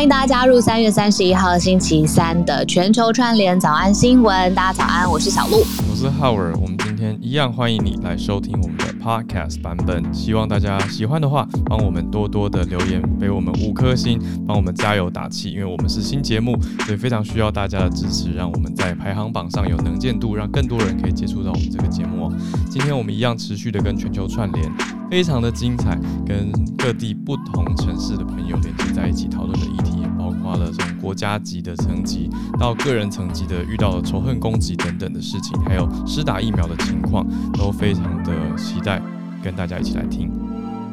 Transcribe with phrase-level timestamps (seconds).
[0.00, 4.54] 欢迎大家加入三月三十一号星期三的全球串联早安新闻。
[4.54, 6.54] 大家早安，我是小鹿，我是浩尔。
[6.58, 6.74] 我们
[7.22, 10.02] 一样欢迎你来收听我们的 Podcast 版本。
[10.12, 15.50] 希望大家喜欢的话，帮我们多多的留言，给我们五颗星，帮我们加油打气。
[15.50, 22.32] 因为我们是新节目，所以非常需要大家的支持，让我们在排行榜上有能见度，让更多人可以接触到我们这个节目哦。
[22.70, 24.72] 今天我们一样持续的跟全球串联，
[25.10, 29.66] 非常的精彩，跟各地不同城市的朋友连接在一起讨论的。
[29.66, 29.99] 议题
[30.30, 39.02] 包括了从国家级的层级到个人层级的遇到了仇恨攻击等等的事情，还有施打疫苗的情况，都非常的期待
[39.42, 40.30] 跟大家一起来听。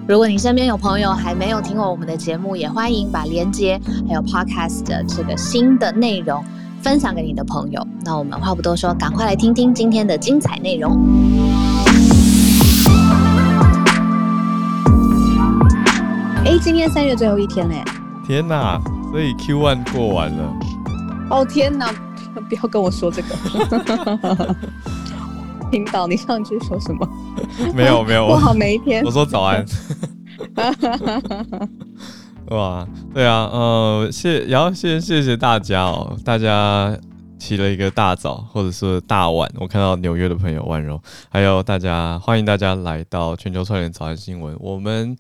[0.08, 6.44] 如果你身边有朋友还没有听过我们的节目，也欢迎把连接还有 Podcast 的这个新的内容
[6.82, 7.86] 分享给你的朋友。
[8.04, 10.98] 那我们话不多说，赶快来听听今天的精彩内容。
[16.46, 17.84] 哎，今天三月最后一天嘞！
[18.26, 18.80] 天呐，
[19.12, 20.54] 所以 Q one 过完了。
[21.30, 21.94] 哦天呐，
[22.50, 24.56] 不要跟我说这个。
[25.72, 27.06] 领导，你上去说什么？
[27.74, 29.04] 没有没有，我好每一天。
[29.04, 29.66] 我说早安。
[32.52, 36.98] 哇，对啊，呃，谢，然后谢谢谢大家哦，大家
[37.38, 39.52] 起了一个大早或者是大晚。
[39.60, 45.18] 我看到纽约的朋友万柔，还有大家，欢迎大家来到全球串联早安新闻，我们。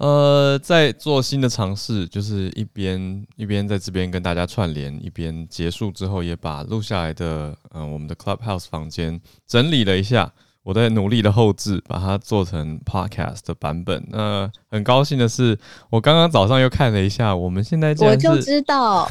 [0.00, 14.02] 呃，在做新的尝试，就是一边一边在这边跟大家串联，一边结束之后也把录下来的，嗯、呃，我们的 Clubhouse 房间整理了一下，我在努力的后置，把它做成 Podcast 的版本。
[14.08, 15.58] 那很高兴的是，
[15.90, 19.06] 我刚刚早上又看了一下，我们现在我就知道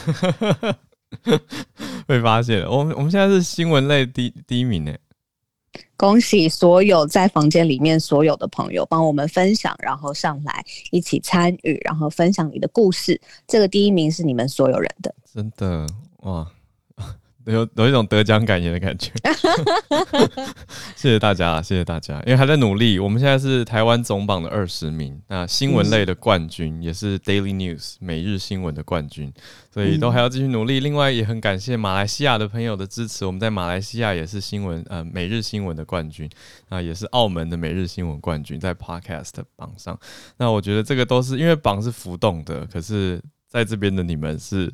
[2.08, 4.92] 被发现了，我们我们现在是新闻类第第一名呢。
[5.96, 13.20] 恭喜所有在房间里面所有的朋友，帮我们分享，然后上来一起参与，然后分享你的故事。
[13.48, 15.86] 这个第一名是你们所有人的，真的
[16.22, 16.48] 哇！
[17.50, 19.12] 有有一种得奖感言的感觉，
[20.96, 23.00] 谢谢大家，谢谢大家，因为还在努力。
[23.00, 29.34] 我们现在是台湾总榜的二十名，那新闻类的冠军，嗯、也是 Daily News 每日新闻的冠军，
[29.74, 30.80] 所以都还要继续努力。
[30.80, 36.30] 另外也很感谢马来西亚的朋友的支持，我们在马来西亚也是新闻呃每日新闻的冠军，
[36.70, 40.00] 啊也是澳门的每日新闻冠军，在 Podcast 榜上。
[40.38, 44.72] 那我觉得这个都是因为榜是浮动的，可是在这边的你们是。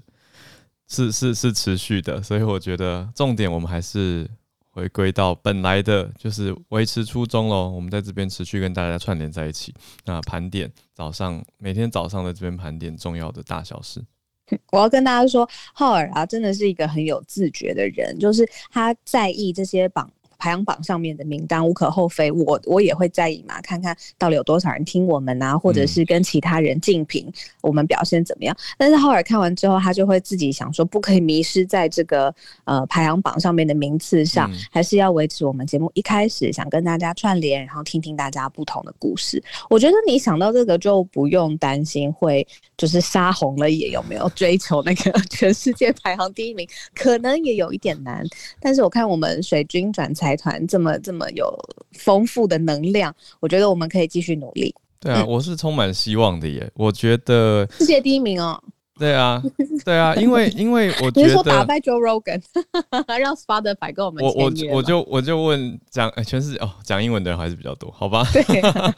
[0.88, 4.30] 是是是持续的，所以我觉得重点我们还是
[4.70, 7.70] 回归到本来的，就是维持初衷喽。
[7.70, 9.74] 我们在这边持续跟大家串联在一起，
[10.06, 14.04] 那盘点早上每天早上在这边盘点重要的大小事。
[14.72, 20.12] 我要跟大家说，浩尔啊，真的是一个很有自觉的人，就是他在意这些榜。
[20.38, 27.32] 排行榜上面的名单无可厚非，我我也会在意嘛，看看到底有多少人听我们啊，或者是跟其他人竞评
[27.62, 28.56] 我们表现怎么样。
[28.56, 32.34] 嗯、但是浩尔看完之后，他就会自己想说，不可以迷失在这个
[32.66, 39.42] 呃排行榜上面的名次上，嗯、还是要维持我们节目一开始想跟大家串联，然后听听大家不同的故事。
[39.70, 42.46] 我觉得你想到这个就不用担心会
[42.78, 48.24] 就是杀红了眼，有没有追求那个 全世界排行第一名，可能也有一点难。
[48.60, 50.35] 但是我看我们水军转财。
[50.36, 51.48] 财团这么这么有
[51.94, 54.74] 丰富的能量，我觉得我们可以继续努力。
[55.00, 56.70] 对啊，嗯、我是充满希望的耶！
[56.74, 58.62] 我觉得世界第一名哦。
[58.98, 59.44] 对啊，
[59.84, 62.42] 对啊，因为因为我觉得你说打败 Joe Rogan，
[63.20, 68.26] 让 Spotify 跟我们我我我就我就问讲、欸、全世界哦讲英文的人还是比较多，好吧？
[68.32, 68.42] 对，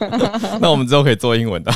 [0.62, 1.72] 那我们之后可以做英文的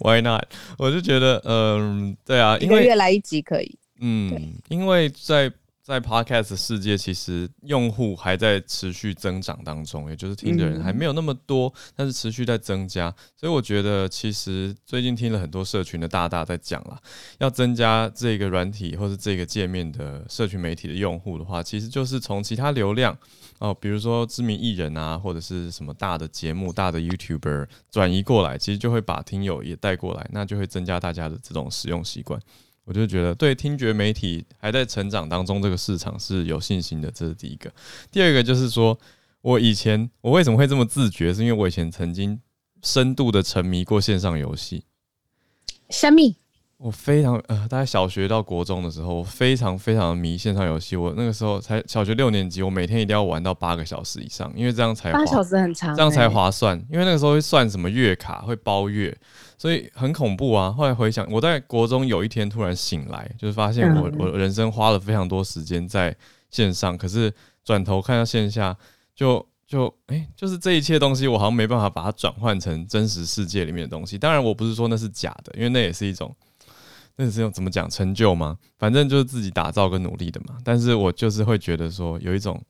[0.00, 0.44] ，Why not？
[0.78, 5.52] 我就觉得嗯、呃，对啊，因为一个月来一集可以，嗯，因为在。
[5.86, 13.08] 在 Podcast 世界，其实用户还在持续增长当中，也就是听的人还没有那么多，但是持续在增加。
[13.36, 17.00] 所以我觉得，其实最近听了很多社群的大大在讲啦，
[17.38, 23.16] 要增加这个软体或是这个界面的社群媒体的用户的话，其实就是从其他流量
[23.60, 32.40] 哦，比如说知名艺人啊，或者是什么大的节目、大的 YouTuber 转移过来，其实就会把听友也带过来，那就会增加大家的这种使用习惯。
[32.86, 37.10] 我就觉得，对听觉媒体还在成长当中，这个市场是有信心的。
[37.10, 37.70] 这是第一个。
[38.12, 38.96] 第二个就是说，
[39.42, 41.34] 我以前我为什么会这么自觉？
[41.34, 42.40] 是因为我以前曾经
[42.82, 44.84] 深度的沉迷过线上游戏。
[45.90, 46.36] 虾米？
[46.78, 50.94] 我非常呃，大概小学到国中的时候，我非常非常的迷线上游戏。
[50.94, 56.78] 我那个时候才小学六年级，我每天一定要玩到八个小时以上，因为这样才八小时很长，这样才划算。
[56.90, 59.16] 因为那个时候会算什么月卡，会包月。
[59.56, 60.70] 所以很恐怖啊！
[60.70, 66.14] 后来回想，我在国中有一天突然醒来，就是发现我我人生花了非常多时间在
[66.50, 67.32] 线上，可是
[67.64, 68.76] 转头看到线下，
[69.14, 74.18] 就就哎、欸，就是这一切东西，我好像没办法把它转换成真实世界里面的东西。
[74.18, 76.36] 当然，我不是说那是假的，因为那也是一种
[77.18, 78.58] 那是用怎么讲成就吗？
[78.78, 80.58] 反正就是自己打造跟努力的嘛。
[80.62, 82.62] 但是我就是会觉得说，有一种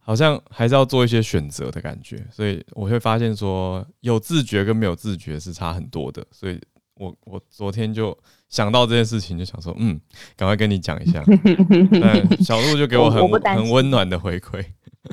[0.00, 6.26] 好像还是要做一些选择的感觉，所以我会发现说，有自觉跟没有自觉是差很多的。
[6.32, 6.60] 所以
[6.96, 8.16] 我我昨天就
[8.48, 10.00] 想到这件事情，就想说，嗯，
[10.36, 11.22] 赶快跟你讲一下。
[12.02, 14.64] 但小鹿就给我很我很温暖的回馈，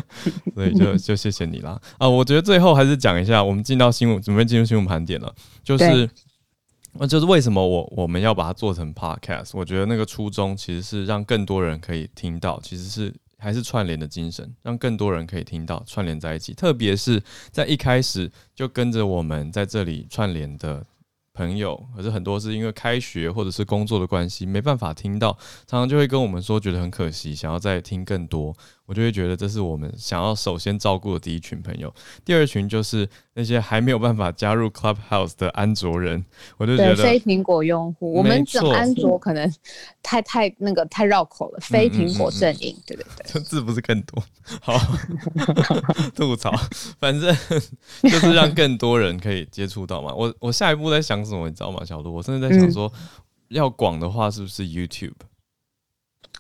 [0.56, 1.80] 所以就就谢谢你啦。
[2.00, 5.32] 啊，我觉得最后还是讲一下，我们进到新闻，准备进入新闻盘点了，
[5.64, 6.10] 就是。
[6.94, 9.52] 那就是为什么我我们要把它做成 podcast？
[9.54, 16.54] 我觉得那个初衷其实是让更多人可以听到，其实是还是串联的精神，让更多人可以听到串联在一起。
[16.54, 20.86] 特别是在一开始就跟着我们在这里串联的
[21.34, 25.32] 朋友，可是很多是因为开学或者是工作的关系没办法听到，
[25.66, 28.56] 常常就会跟我们说觉得很可惜，想要再听更多。
[28.92, 31.94] 我就会觉得这是我们想要首先照顾的第一群朋友，
[32.26, 36.26] 第二群就是那些还没有办法加入 Clubhouse 的安卓人。
[36.58, 39.50] 我就觉得非苹果用户，我们整安卓可能
[40.04, 41.60] 太太那个太绕口了。
[41.62, 44.22] 非苹果阵营，对对对，这 字不是更多？
[44.60, 44.78] 好，
[46.14, 46.52] 吐槽，
[47.00, 47.34] 反正
[48.04, 50.14] 就是让更多人可以接触到嘛。
[50.14, 52.14] 我我下一步在想什么，你知道吗，小鹿？
[52.14, 52.92] 我甚至在想说，
[53.48, 55.14] 要广的话是不是 YouTube？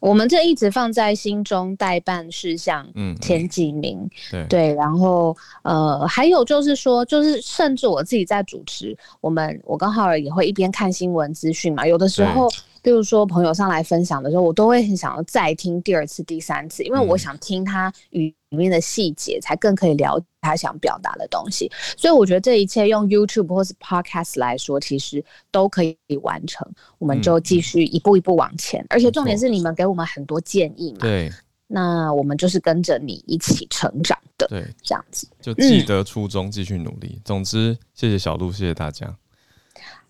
[0.01, 2.85] 我们这一直放在心中待办事项
[3.21, 3.97] 前几名，
[4.33, 12.49] 嗯嗯、对，对，然后呃，还有就是说，就是甚至我自己在主持，我们我跟浩尔也会一边看新闻资讯嘛，有的时候。
[12.81, 21.71] 比如说朋友上来分享的时候，我都会很想要再听第二次、第三次，因为我想听他语里面的细节，才更可以了解他想表达的东西。
[21.95, 26.67] 所以我觉得这一切用 YouTube 或是 Podcast 来说，其实都可以完成。
[26.97, 30.99] 我们就继续一步一步往前，而且重点是你们给我们很多建议嘛。
[31.01, 31.31] 对，
[31.67, 34.47] 那我们就是跟着你一起成长的。
[34.47, 37.21] 对，这样子就记得初衷，继续努力。
[37.23, 39.20] 总之，谢谢小鹿，谢谢大家。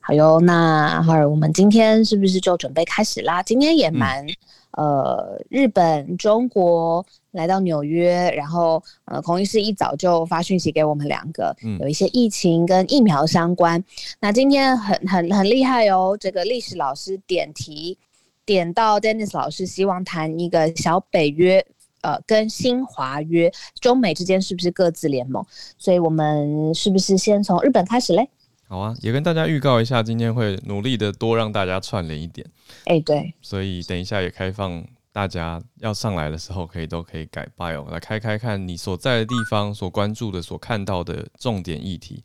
[0.03, 3.43] 好哟，那好，我们今天是不是就准备开始啦？
[3.43, 4.25] 今天也蛮，
[4.71, 13.81] 嗯、呃，日本、中国来到纽约，然后呃，孔医师一早就发讯息给我们两个，嗯、有一些疫情跟疫苗相关。
[14.19, 17.95] 那今天很很很厉害哦，这个历史老师点题
[18.43, 21.63] 点到 Dennis 老师希望谈一个小北约，
[22.01, 25.45] 呃，跟新华约，中美之间是不是各自联盟？
[25.77, 28.27] 所以我们是不是先从日本开始嘞？
[28.71, 32.49] 好啊，也跟大家预告一下，今天会努力的多让大家串联一点。
[32.85, 34.81] 哎、欸，对，所以等一下也开放
[35.11, 42.23] 大家要上来的时候，可以都可以改 bio 来开开看你所在的地方所关注的、所看到的重点议题。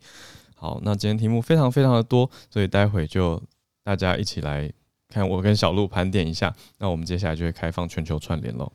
[0.55, 3.43] 好，那今天题目非常非常的多，所以待会就
[3.83, 4.71] 大家一起来
[5.09, 6.55] 看我跟小鹿盘点一下。
[6.77, 8.71] 那我们接下来就会开放全球串联喽。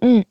[0.00, 0.24] 嗯。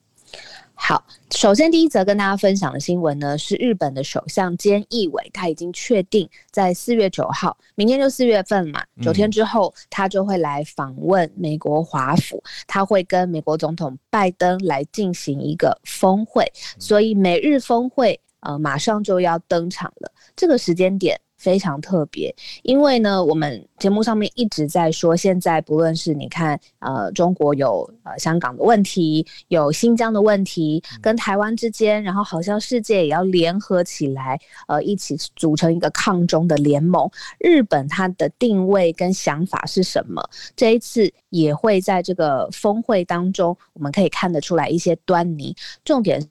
[0.84, 21.16] 好，首先第一则跟大家分享的新闻呢，是日本的首相菅义伟，他已经确定在四月九号，明天就四月份嘛，九天之后他就会来访问美国华府，他会跟美国总统拜登来进行一个峰会，所以美日峰会呃马上就要登场了，这个时间点。
[21.42, 37.10] 非常特别，因为呢，我们节目上面一直在说，现在不论是你看，呃，中国有呃香港的问题，有新疆的问题，跟台湾之间，然后好像世界也要联合起来，呃，一起组成一个抗中的联盟。
[37.40, 40.24] 日本它的定位跟想法是什么？
[40.56, 45.56] 这一次也会在这个峰会当中，我们可以看得出来一些端倪。
[45.84, 46.24] 重点，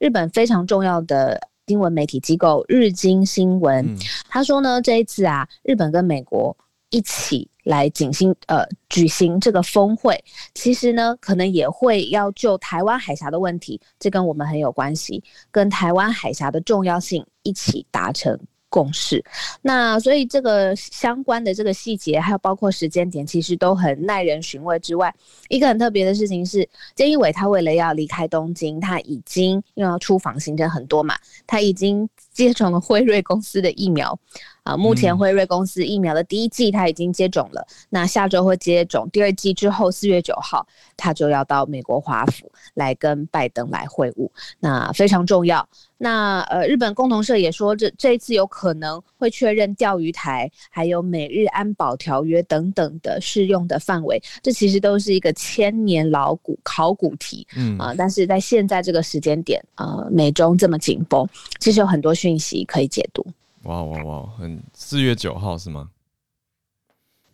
[0.00, 1.40] 日本非常重要的。
[1.68, 3.96] 新闻媒体机构日经新闻，嗯、
[4.28, 6.56] 他说呢，这一次啊，日本跟美国
[6.90, 10.22] 一起来举行呃举行这个峰会，
[10.54, 15.20] 其实呢，可能也会要就台湾海峡的问题，这跟我们很有关系，
[15.50, 18.38] 跟台湾海峡的重要性一起达成。
[18.76, 19.24] 共识，
[19.62, 24.78] 那所以这个相关的这个细节，还有包括时间点，其实都很耐人寻味。
[24.80, 25.14] 之外，
[25.48, 31.16] 一个很特别的事情是，菅义伟他为了要离开东京，他已经因为要出访行程很多嘛，
[31.46, 34.18] 他已经接种了辉瑞公司的疫苗。
[34.66, 45.66] 啊，目前辉瑞公司疫苗的第一剂他已经接种了，嗯、那下周会接种第二剂之后，四月九号他就要到美国华府来跟拜登来会晤，那非常重要。
[45.98, 61.24] 那呃，日本共同社也说这，这这一次有可能会确认钓鱼台，还有美日安保条约等等的适用的范围，这其实都是一个千年老古考古题，嗯啊、呃，但是在现在这个时间点，呃，美中这么紧绷，
[61.60, 63.24] 其实有很多讯息可以解读。
[63.66, 64.26] 哇哇哇！
[64.38, 65.90] 很四月九号是吗？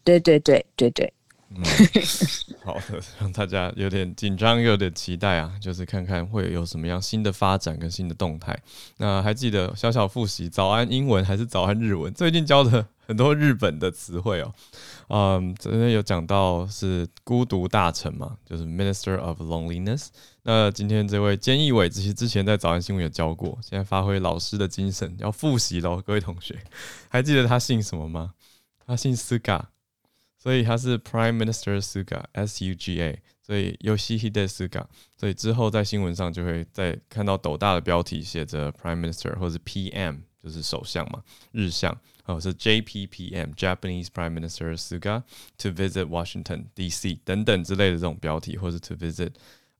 [0.02, 1.12] 对对对对对。
[1.54, 1.62] 嗯，
[2.64, 8.58] 好的，让大家有点紧张又有点期待啊，就是看看会有什么样新的发展跟新的动态。
[8.96, 12.12] 那还记得小小复习早安英文还是早安日文？
[12.14, 12.86] 最近教的。
[13.04, 14.54] 很多日本的词汇哦。
[15.10, 20.06] 嗯，昨天有讲到是孤独大臣嘛，就是 Minister of Loneliness。
[20.44, 26.58] 那今天这位菅义伟，其实之前在早安新闻有教过，现在发挥老师的精神，要复习喽，各位同学，
[27.08, 28.34] 还记得他姓什么吗？
[28.84, 29.66] 他姓 Suga，
[30.36, 34.84] 所以他是 Prime Minister Suga，S U G A，所以 Yoshihide Suga，
[35.16, 41.22] 所以之后在新闻上就会再看到斗大的标题写着 Prime Minister 或者是 PM，就是首相嘛，
[41.52, 45.22] 日相，哦是 JPPM，Japanese Prime Minister Suga
[45.58, 47.20] to visit Washington D.C.
[47.24, 49.30] 等等之类的这种标题，或者 to visit。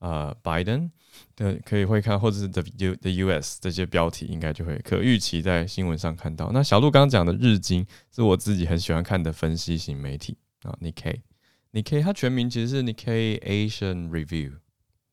[0.03, 0.89] 呃，Biden
[1.37, 3.57] 的可以会看，或者是 the U the U.S.
[3.61, 6.51] 这些标题，应该就会可预期在新闻上看到。
[6.51, 14.57] 那小鹿刚刚讲的日经是我自己很喜欢看的分析型媒体啊，Nikkei，Nikkei 它全名其实是 Nikkei Asian Review，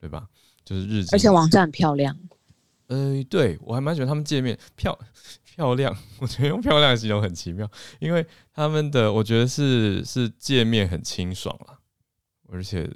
[0.01, 0.27] 对吧？
[0.65, 2.19] 就是日经，而且网站很漂亮。
[2.89, 4.99] 呃，对我还蛮喜欢他们界面漂
[5.55, 7.71] 漂亮，我觉得用漂亮的形容很奇妙，
[8.01, 11.79] 因为他们的我觉得是是界面很清爽啦，
[12.49, 12.91] 而且。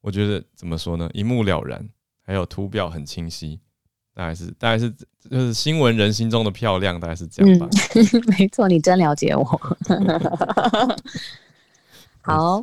[0.00, 1.08] 我觉得怎么说呢？
[1.12, 1.88] 一目了然，
[2.24, 3.60] 还有图表很清晰，
[4.14, 4.90] 大概是大概是
[5.28, 7.68] 就是新闻人心中的漂亮，大概是这样吧。
[7.94, 8.04] 嗯、
[8.38, 9.44] 没错，你真了解我。
[12.22, 12.62] 好，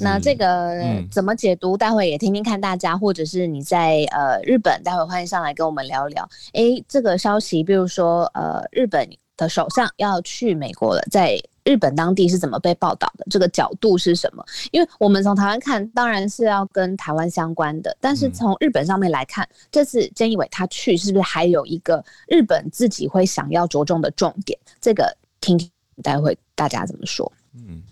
[0.00, 1.76] 那这个怎么解读？
[1.76, 6.28] 待会也听听看大家，或者是你在呃日本，待会欢迎上来跟我们聊聊。
[6.52, 11.38] 哎，这个消息，比如说呃日本的首相要去美国了，在。
[11.66, 13.24] 日本当地是怎么被报道的？
[13.30, 14.44] 这个角度是什么？
[14.70, 17.96] 因为我们从台湾看，当然是要跟台湾相关的。
[18.02, 24.58] 但是从日本上面来看，嗯、这次菅义伟他去，是不是还有一个日本自己会想要着重的重点？
[24.78, 25.10] 这个
[25.40, 25.70] 听听
[26.02, 27.32] 待会大家怎么说。
[27.54, 27.82] 嗯，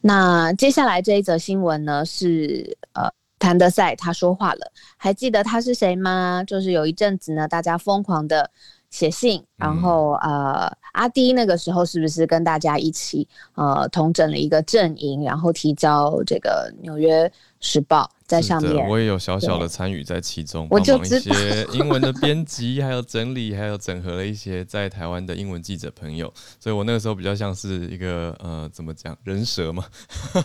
[0.00, 6.42] 那接下来这一则新闻呢，是呃谭德赛他说话了，还记得他是谁吗？
[6.46, 8.50] 就是有一阵子呢，大家疯狂的。
[8.92, 18.86] 写信，然后呃，阿迪那个时候是不是跟大家一起呃同整了一个阵营，然后提交这个《纽约时报》在上面？
[18.86, 26.30] 我也有小小的参与在其中， 我就一些英文的编辑，还有整理，还有整合了一些在台湾的英文记者朋友，
[26.60, 29.84] 所以我那个时候比较像是一个呃，怎么讲人蛇嘛，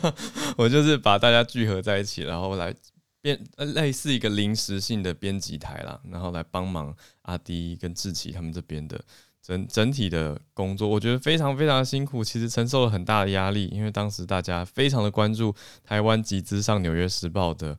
[0.55, 2.73] 我就是把大家聚合在一起，然后来。
[3.21, 8.99] 编呃类似一个临时性的编辑台啦，然后来帮忙阿迪跟志奇他们这边的
[9.41, 17.77] 整整体的工作，我觉得非常非常的辛苦，其实承受了很大的压力，因为当时大家非常的关注台湾集资上《纽约时报》的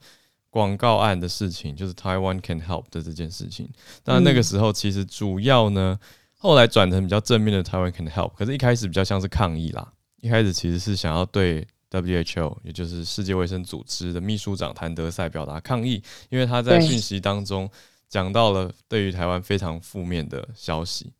[0.50, 3.70] 广告案的事情，就是 Taiwan Can Help 的这件事情。
[4.02, 5.98] 但那个时候其实主要呢，
[6.36, 11.66] 后来转成比较正面的 Taiwan Can Help，可是一开始比较像是抗议啦，一开始其实是想要对。
[11.90, 17.70] WHO，也就是世界卫生组织的秘书长谭德赛表达抗议，因为他在讯息当中
[18.08, 21.12] 讲到了对于台湾非常负面的消息，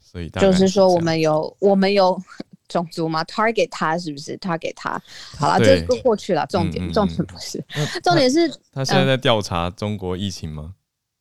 [0.00, 2.18] 所以就是说我们有我们有
[2.68, 5.00] 种族吗？target 他是不是？target 他？
[5.38, 6.46] 好了，这个过去了。
[6.46, 7.62] 重点，重点不是，
[8.02, 10.74] 重点是他现在在调查中国疫情吗？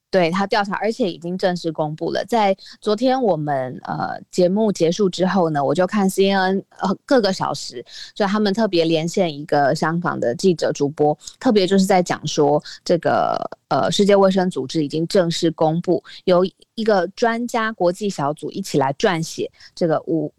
[0.09, 2.23] 对他调查，而且已经正式公布了。
[2.25, 7.83] 在昨天我们呃节目结束之后呢，我就看 CNN 呃各个小时，
[8.15, 13.37] 就他们特别连线一个香港的记者主播，特别就是在讲说这个
[13.67, 16.45] 呃世界卫生组织已经正式公布，由
[16.75, 20.33] 一个专家国际小组一起来撰写这个五。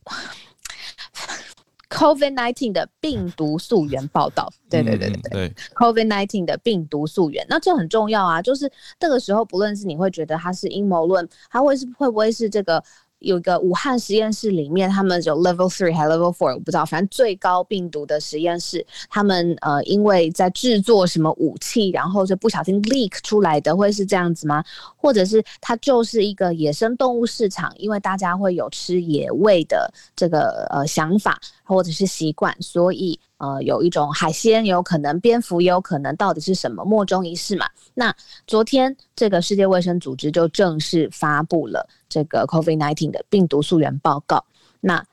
[1.90, 12.82] COVID-19 的病毒溯源报道，对对对对对，对，Covid nineteen 的病毒溯源，那这很重要啊，就是这个时候，不论是你会觉得它是阴谋论，它会是会不会是这个。
[13.20, 24.64] 有一个武汉实验室里面，他们有 level three 还 level four，我不知道，反正最高病毒的实验室，他们呃，因为在制作什么武器，然后就不小心 leak 出来的，会是这样子吗？
[24.96, 33.18] 或者是它就是一个野生动物市场，因为大家会有吃野味的这个呃想法或者是习惯，所以。
[33.38, 37.68] 呃，有一种海鲜，有可能蝙蝠，也有可能到底是什么，莫衷一是嘛。
[37.94, 38.12] 那
[38.48, 44.44] 昨天这个世界卫生组织就正式发布了这个 COVID-19 的病毒溯源报告。
[44.80, 45.04] 那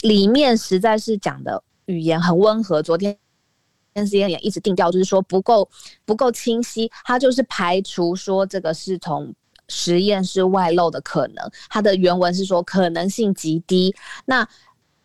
[0.00, 2.82] 里面实在是讲的语言很温和。
[2.82, 3.16] 昨天
[3.94, 5.68] N C N 也一直定调，就是说不够
[6.04, 6.90] 不够清晰。
[7.04, 9.34] 它就是排除说这个是从
[9.68, 11.50] 实验室外漏的可能。
[11.68, 13.94] 它的原文是说可能性极低。
[14.24, 14.46] 那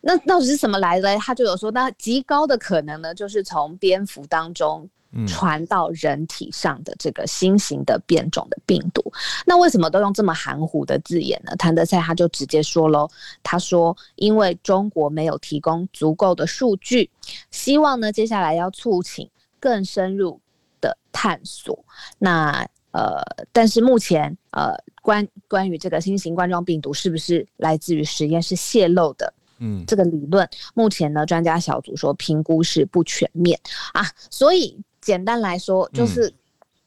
[0.01, 1.15] 那到底是什么来的？
[1.17, 4.89] 他就有说，那极高的可能呢，就是从蝙蝠当中
[5.27, 9.01] 传到人体上的这个新型的变种的病毒。
[9.05, 11.55] 嗯、那为什么都用这么含糊的字眼呢？
[11.57, 13.09] 谭德塞他就直接说喽，
[13.43, 17.09] 他说，因为中国没有提供足够的数据，
[17.51, 20.39] 希望呢接下来要促请更深入
[20.79, 21.83] 的探索。
[22.17, 23.21] 那呃，
[23.53, 33.57] 但是目前呃关关于这个新型冠状病毒是不是来自于实验室泄露的，嗯，这个理论目前呢专家小组说评估是不全面
[33.93, 36.27] 啊，所以简单来说就是。
[36.27, 36.34] 嗯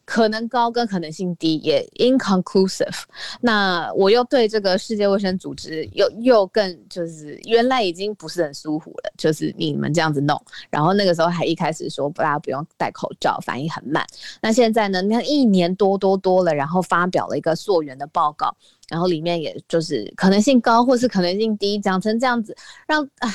[0.06, 3.04] 可能高跟可能性低，也 inconclusive。
[3.40, 14.06] 那我又对这个世界卫生组织又又更就是原来已经不是很舒服了，就是你们这样子弄，然后那个时候还一开始说大家不用戴口罩，反应很慢。
[14.42, 15.00] 那现在呢？
[15.00, 18.54] 你看一年多多多了，然后发表了一个溯源的报告，
[18.90, 22.54] 然后里面也就是可能性高或是可能性低，讲成这样子，
[22.87, 23.33] 让唉。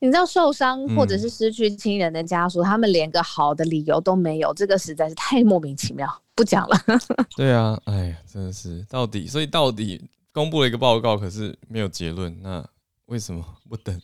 [0.00, 6.10] 你知道受伤或者是失去亲人的家属，嗯，他们连个好的理由都没有，这个实在是太莫名其妙。
[6.34, 6.76] 不讲了。
[7.36, 10.02] 对啊，哎呀，真的是到底，所以到底
[10.32, 12.66] 公布了一个报告，可是没有结论，那
[13.06, 14.00] 为什么不等？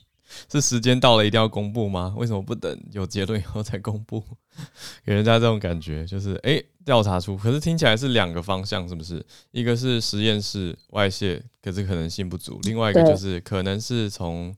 [0.52, 2.12] 是时间到了一定要公布吗？
[2.14, 4.22] 为什么不等有结论以后再公布？
[5.02, 9.24] 给人家这种感觉就是，哎，调查出，可是听起来是两个方向，是不是？
[9.50, 14.54] 一个是实验室外泄，可是可能性不足；另外一个就是可能是从。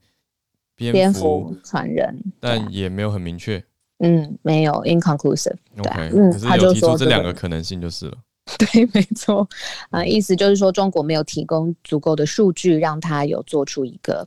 [0.79, 3.63] 蝙蝠传人，但也没有很明确。
[3.99, 5.57] 嗯，没有 inconclusive。
[5.79, 8.15] OK，嗯，可是有提出这两个可能性就是了。
[8.57, 9.47] 对，没错，
[9.91, 14.27] 啊，意思就是说中国没有提供足够的数据，让他有做出一个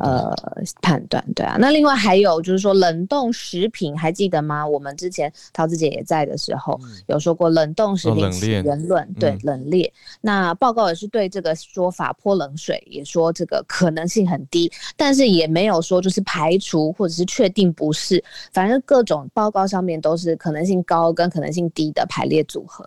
[0.00, 0.34] 呃
[0.82, 1.56] 判断，对啊。
[1.58, 4.66] 那另外还有就是说冷冻食品，还记得吗？
[4.66, 9.90] 我们之前桃子姐也在的时候有说过冷冻食品起源论，对，冷链。
[10.20, 22.86] 那报告也是对这个说法泼冷水，也说这个可能性很低，但是也没有说就是排除或者是确定不是，反正各种报告上面都是可能性高跟可能性低的排列组合。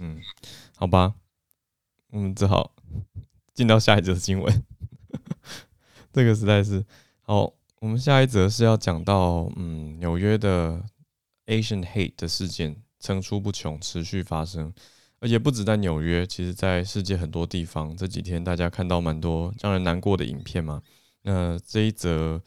[0.00, 0.20] 嗯，
[0.76, 1.14] 好吧，
[2.10, 2.72] 我们只好
[3.52, 4.64] 进到下一则新闻。
[6.12, 6.84] 这个实在是
[7.22, 10.84] 好，我们下一则是要讲到，嗯，纽约的
[11.46, 14.72] Asian hate 的事件层出不穷，持续发生，
[15.18, 20.80] 而且不止在纽约，其实在世界很多地方，这几天大家看到蛮多让人难过的影片嘛。
[21.22, 22.40] 那这一则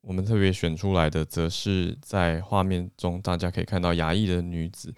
[0.00, 4.92] 我们特别选出来的，则是在画面中大家可以看到亚裔的女子。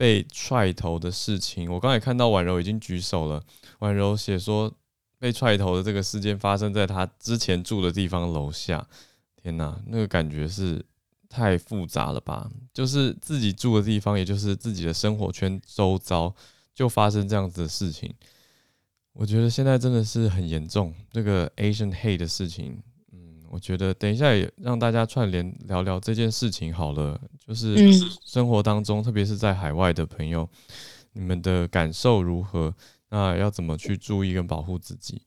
[0.00, 3.44] 被踹头的事情，我刚才看到婉柔已经举手了。
[3.80, 4.72] 婉柔写说，
[5.18, 8.86] 被踹头的这个事件发生在她之前住的地方楼下。
[9.42, 10.82] 天哪，那个感觉是
[11.28, 12.50] 太复杂了吧？
[12.72, 16.34] 就是自己住的地方，也就是自己的生活圈周遭，
[16.74, 18.10] 就发生这样子的事情。
[19.12, 22.82] 我觉得现在真的是很严重，这个 Asian hate 的事情。
[23.50, 27.76] 我觉得等一下也让大家串联聊聊这件事情好了，就是
[28.24, 30.48] 生活当中，特别是在海外的朋友，
[31.12, 32.72] 你们的感受如何？
[33.08, 35.22] 那要怎么去注意跟保护自己？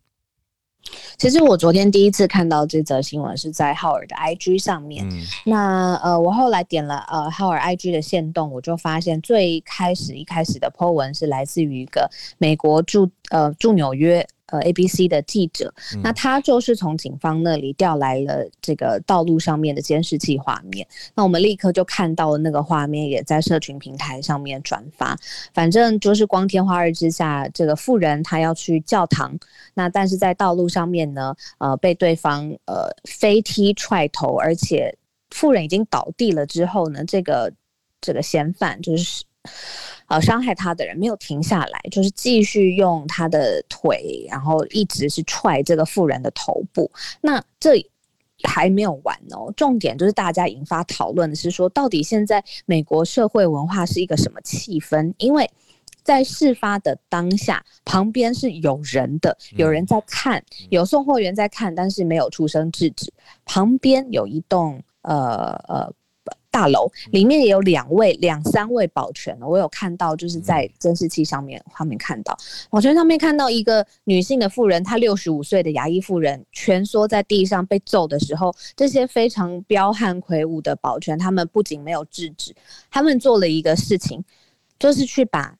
[1.17, 5.05] 其实我昨天第一次看到这则新闻是在浩尔的 IG 上面。
[5.09, 14.25] 嗯、那呃，我后来点了呃浩尔 IG 的限动，我就发现最开始一开始的 po 文是来自于一个美国驻呃驻纽约。
[14.53, 20.87] 呃，ABC 的记者，那他就是从警方那里调来了这个道路上面的监视器画面。
[21.15, 25.17] 那我们立刻就看到了那个画面，也在社群平台上面转发。
[25.55, 29.35] 反正就是光天化日之下，这个妇人他要去教堂，
[29.73, 34.95] 那但是在道路上面呢，呃，被对方呃飞踢踹头，而且
[35.31, 37.51] 妇人已经倒地了之后呢，这个
[37.99, 39.23] 这个嫌犯就是。
[40.13, 46.91] 呃，伤害他的人没有停下来，就是继续用他的腿，然后一直是踹这个妇人的头部。
[47.19, 47.83] 那这
[48.43, 55.11] 还没有完哦，重点就是大家引发讨论的是说，到底现在美国社会文化是一个什么气氛？
[55.17, 55.49] 因为
[56.03, 63.11] 在事发的当下，旁边是有人的，有人在看，有送货员在看，但是没有出声制止。
[63.45, 65.91] 旁边有一栋呃呃。
[66.53, 72.37] 大楼里面也有两位、两三位保全，我有看到，就是在监视器上面画面看到，
[72.69, 82.53] 保全上面看到一个女性的妇人，她六十五岁的牙医妇人蜷缩在地上被揍的时候，这些非常彪悍魁梧的保全，他们不仅没有制止，
[82.91, 84.23] 他们做了一个事情，
[84.77, 85.57] 就是去把。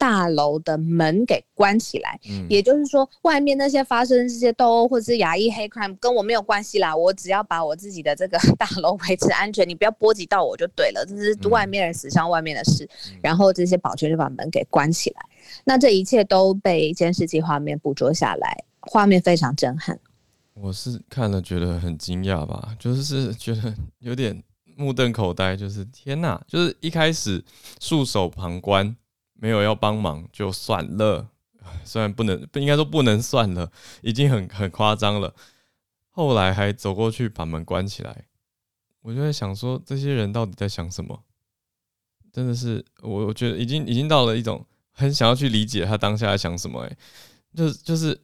[0.00, 13.18] 大楼的门给关起来，嗯，也就是说，外面那些发生这些斗殴或者是亚裔 hate crime 跟我没有关系啦，我只要把我自己的这个大楼维持安全，你不要波及到我就对了，这是外面人死伤外面的事，嗯。
[13.20, 15.20] 然后这些保全就把门给关起来，
[15.64, 20.00] 那这一切都被监视器画面捕捉下来，画面非常震撼。
[20.54, 24.42] 我是看了觉得很惊讶吧，就是觉得有点
[24.76, 27.44] 目瞪口呆，就是天哪，就是一开始
[27.78, 28.96] 束手旁观。
[29.40, 31.30] 没有要帮忙就算了，
[31.82, 33.72] 虽然不能不应该说不能算了，
[34.02, 35.34] 已经很很夸张了。
[36.10, 38.26] 后来还走过去把门关起来，
[39.00, 41.24] 我就在想说，这些人到底在想什么？
[42.30, 46.86] 真的是我我觉得已经已经到了一种很想要去理解他当下在想什么、欸。
[46.86, 46.96] 哎，
[47.54, 48.20] 就是就是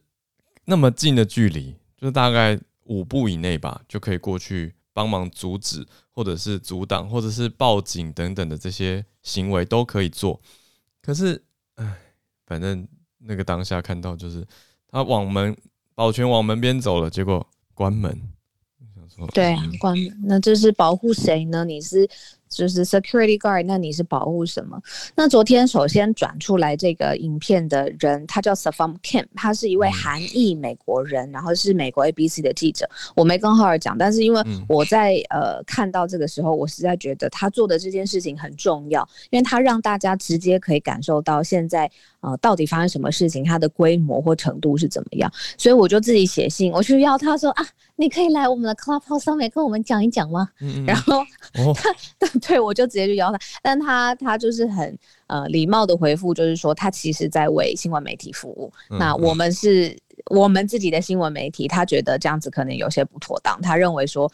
[0.65, 10.39] 那么近的距离，就是大概五步以内吧，就可以过去帮忙阻止，或者是阻挡，或者是报警等等的这些行为都可以做。
[11.07, 11.41] 可是，
[11.75, 11.97] 哎，
[12.45, 12.85] 反正
[13.19, 14.45] 那个当下看到就是
[14.89, 15.55] 他往门
[15.95, 18.21] 保全往门边走了，结果关门。
[19.33, 21.63] 对啊，关门，那这是保护谁呢？
[21.63, 22.05] 你是？
[22.49, 24.79] 就是 security guard，那你是保护什么？
[25.15, 32.89] 那昨天首先转出来这个影片的人，他叫 Safam Kim，他是一位韩裔美国人，然后是美国 ABC 的记者。
[33.15, 41.89] 我没跟浩尔讲，但是因为我在呃看到这个时候，我实在觉得他做的这件事情很重要，因为他让大家直接可以感受到现在
[42.21, 45.31] 呃到底发生什么事情，它的规模或程度是怎么样。
[45.57, 47.65] 所以我就自己写信，我去要他说啊，
[47.97, 50.49] 你可以来我们的 Clubhouse 上面跟我们讲一讲吗？
[50.61, 51.21] 嗯嗯然后
[51.75, 51.89] 他。
[51.91, 51.97] 哦
[52.47, 58.71] 对，我就直接就邀他，但他他就是很呃礼貌的回复，就是说他其实在为新闻媒体服务。
[58.89, 59.99] 嗯、那我们是、嗯、
[60.31, 64.31] 我们自己的新闻媒体，他觉得这样子可能有些不妥当，他认为说，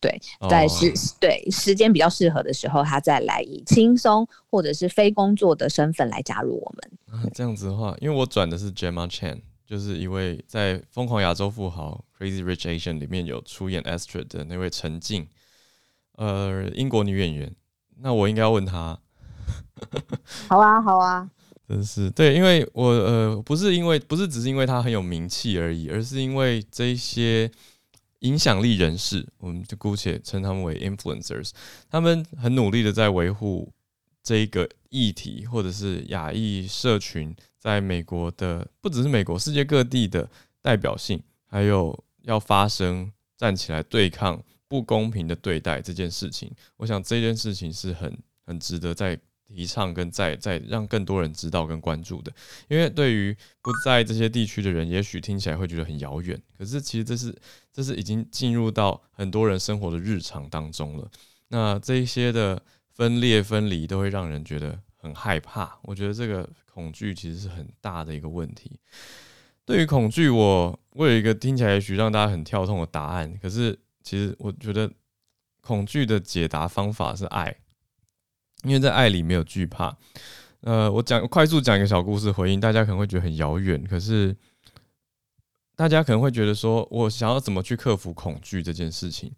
[0.00, 7.20] 对，在时、哦、对时间比较适合的时候，他再来以轻松或者是非工作的身份来加入我们。
[7.20, 15.26] 啊、这样子的话，因为我转的是 Gemma Chan，就是一位在《疯狂亚洲富豪》（Crazy Rich Asian） 里面有出演 Astrid 的那位陈静。
[16.12, 17.54] 呃，英国女演员，
[17.98, 18.98] 那我应该要问她。
[20.48, 21.28] 好啊，好啊，
[21.68, 27.50] 真是对，因为我呃，不是因为不是只是因为她很有名气而已，而是因为这些
[28.20, 31.50] 影响力人士，我们就姑且称他们为 influencers，
[31.90, 33.70] 他们很努力的在维护
[34.22, 40.28] 这一个议题，或者是亚裔社群在美国的，不只是美国，世界各地的
[40.62, 44.40] 代表性，还有要发声，站起来对抗。
[44.68, 52.32] 不公平的对待这件事情，我想这件事情是很很值得再提倡跟再再让更多人知道跟关注的。
[52.68, 57.32] 因为对于不在这些地区的人，也许听起来会觉得很遥远，可是其实这是
[57.72, 61.08] 这是已经进入到很多人生活的日常当中了。
[61.46, 62.60] 那这一些的
[62.92, 65.78] 分裂分离都会让人觉得很害怕。
[65.82, 68.78] 我觉得这个恐惧其实是很大的一个问题。
[69.64, 73.78] 对于恐惧，我我有一个听起来也许让大家很跳痛的答案，可是。
[74.06, 74.88] 其实我觉得
[75.60, 77.56] 恐惧的解答方法是爱，
[78.62, 79.98] 因为在爱里没有惧怕。
[80.60, 84.36] 呃，我讲快速讲一个小故事回应，大家可能会觉得很遥远，可是
[85.74, 89.32] 大家可能会觉得说，我想要怎么去克服恐惧这件事情？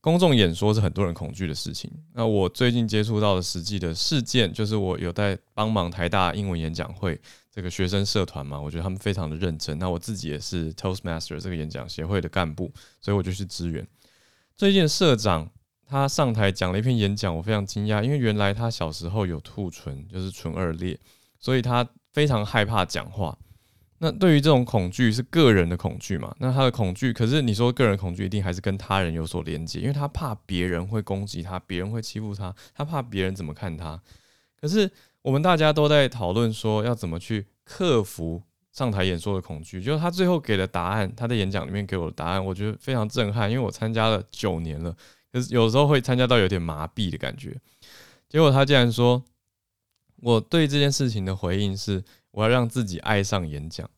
[0.00, 1.90] 公众演说是很多人恐惧的事情。
[2.14, 7.20] 那我最近接触到的实际的事件，就是我有在帮忙台大英文演讲会
[7.52, 9.76] 这个学生社团嘛，我觉得他们非常的认真。
[9.78, 13.86] 那我自己也是 Toastmaster 这个演讲协会的干部，所以我就去支援。
[14.56, 15.50] 最近社长
[15.84, 20.98] 他上台讲了一篇演讲，我非常惊讶，因为原来他小时候有兔唇，就是唇腭裂，
[21.40, 23.36] 所以他非常害怕讲话。
[23.98, 26.34] 那对于这种恐惧是个人的恐惧嘛？
[26.38, 34.00] 那他的恐惧，可是你说个人恐惧一定还是跟他人有所连接，因为他怕别人会攻击他，别人会欺负他，他怕别人怎么看他。
[34.60, 34.90] 可是
[35.22, 38.42] 我们大家都在讨论说要怎么去克服。
[38.70, 41.12] 上台演说的恐惧，就是他最后给的答案。
[41.16, 44.94] 他在演讲里面给我的答案，我觉得非常震撼，因为我参加了九年了，
[45.32, 47.58] 可是有时候会参加到有点麻痹的感觉。
[48.28, 49.20] 结果他竟然说，
[50.20, 52.00] 我对这件事情的回应是，
[52.38, 53.90] 我要让自己爱上演讲。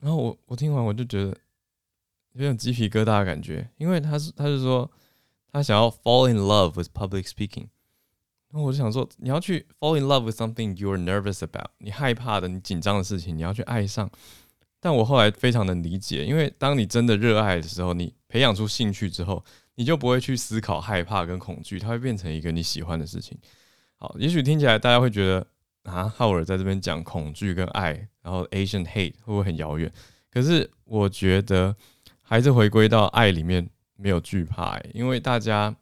[0.00, 1.36] 然后我我听完我就觉得
[2.32, 4.90] 有点鸡皮疙瘩的感觉，因为他是他是说
[5.52, 7.66] 他想要 fall in love with public speaking。
[8.48, 14.10] 那我就想说，你要去 fall in love with something you're nervous about，你害怕的、你紧张的事情，你要去爱上。
[14.80, 23.38] 但我后来非常能理解，因为当你真的热爱的时候，你培养出兴趣之后，你就不会去思考害怕跟恐惧，它会变成一个你喜欢的事情。
[23.96, 25.46] 好，也许听起来大家会觉得
[25.84, 27.92] 啊，浩尔在这边讲恐惧跟爱，
[28.22, 29.92] 然后 Asian hate 会不会很遥远？
[30.30, 31.76] 可是我觉得
[32.20, 35.74] 还是回归到爱里面，没有惧怕、欸，因为大家。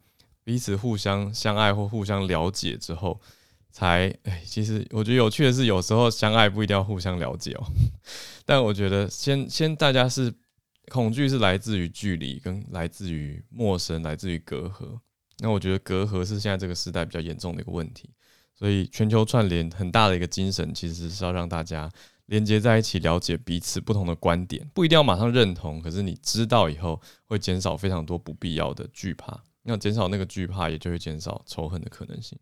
[0.43, 3.21] 彼此互相相爱或互相了解之后，
[3.69, 7.63] 才哎，其实我觉得有趣的是，有时候相爱不一定要互相了解哦。
[8.43, 10.33] 但我觉得先先大家是
[10.89, 14.99] 恐惧是来自于距离，跟来自于陌生，来自于隔阂。
[15.37, 18.09] 那我觉得隔阂是现在这个时代比较严重的一个问题。
[18.61, 21.89] 所以全球串联很大的一个精神，其实是要让大家
[22.27, 29.35] 连接在一起，了解彼此不同的观点，不一定要马上认同，可是你知道以后会减少非常多不必要的惧怕。
[29.63, 32.37] 那减少那个惧怕，也就会减少仇恨的可能性。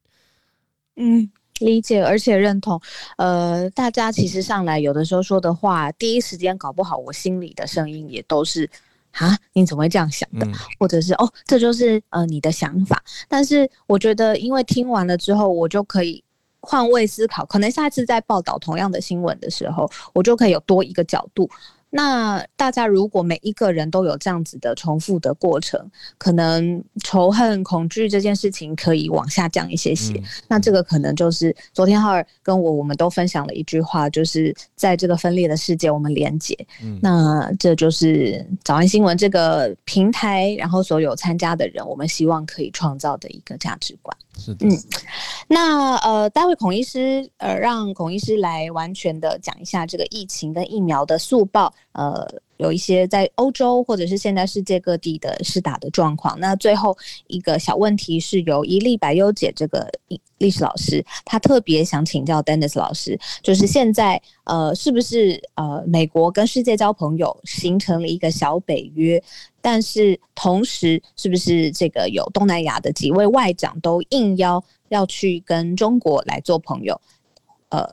[0.98, 2.78] 嗯，理解而且认同。
[3.16, 8.70] 呃，大家其实上来有的时候说的话，第一时间搞不好，我心里的声音也都是
[9.12, 10.46] 啊，你怎么会这样想的？
[10.46, 13.04] 嗯、或者是哦，这就是呃你的想法。
[13.28, 16.24] 但是我觉得，因为听完了之后，我就可以。
[16.62, 21.50] 换位思考，可能下次在报道同样的新闻的时候，我就可以有多一个角度。
[21.92, 30.14] 那大家如果每一个人都有这样子的重复的过程，可能仇恨、恐惧这件事情可以往下降一些些。
[30.20, 36.56] 嗯、那这个可能就是昨天浩儿跟我我们都分享了一句话，就是在这个分裂的世界，我们连结。
[36.84, 44.16] 嗯、那这就是早安新闻这个平台，然后所有参加的人，我们希望可以创造的一个价值观。
[44.62, 44.70] 嗯，
[45.48, 51.74] 那呃，待会孔医师呃，让孔医师来完全的讲一下这个疫情跟疫苗的速报。
[51.94, 52.28] 呃，
[52.60, 56.40] 有一些在欧洲或者是现在世界各地的施打的状况。
[56.40, 56.96] 那最后
[57.28, 59.90] 一个小问题是由一历百优姐这个
[60.38, 69.22] 历史老师，他特别想请教 Dennis 老师，就是现在呃，是不是呃，美国跟世界交朋友形成了一个小北约？
[69.62, 77.00] 但是同时，是不是这个有东南亚的几位外长都应邀要去跟中国来做朋友？
[77.70, 77.90] 呃。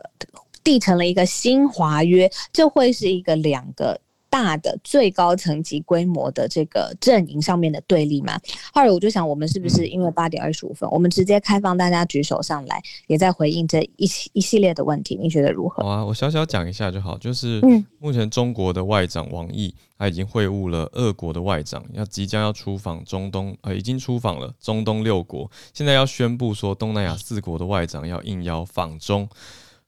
[0.64, 8.38] 缔成了一个新华约，这会是一个两个大的最高层级规模的这个阵营上面的对立嘛？
[8.72, 15.82] 后来我就想，我们是不是因为八点二十五分，我们直接开放大家举手上来，也在回应这一系一系列的问题，你觉得如何？
[15.82, 17.16] 好啊，我小小讲一下就好。
[17.18, 17.60] 就是
[17.98, 29.28] 目前中国的外长王毅他已经会晤了俄国的外长，要即将要出访中东，呃，已经出访了中东六国，现在要宣布说东南亚四国的外长要应邀访中。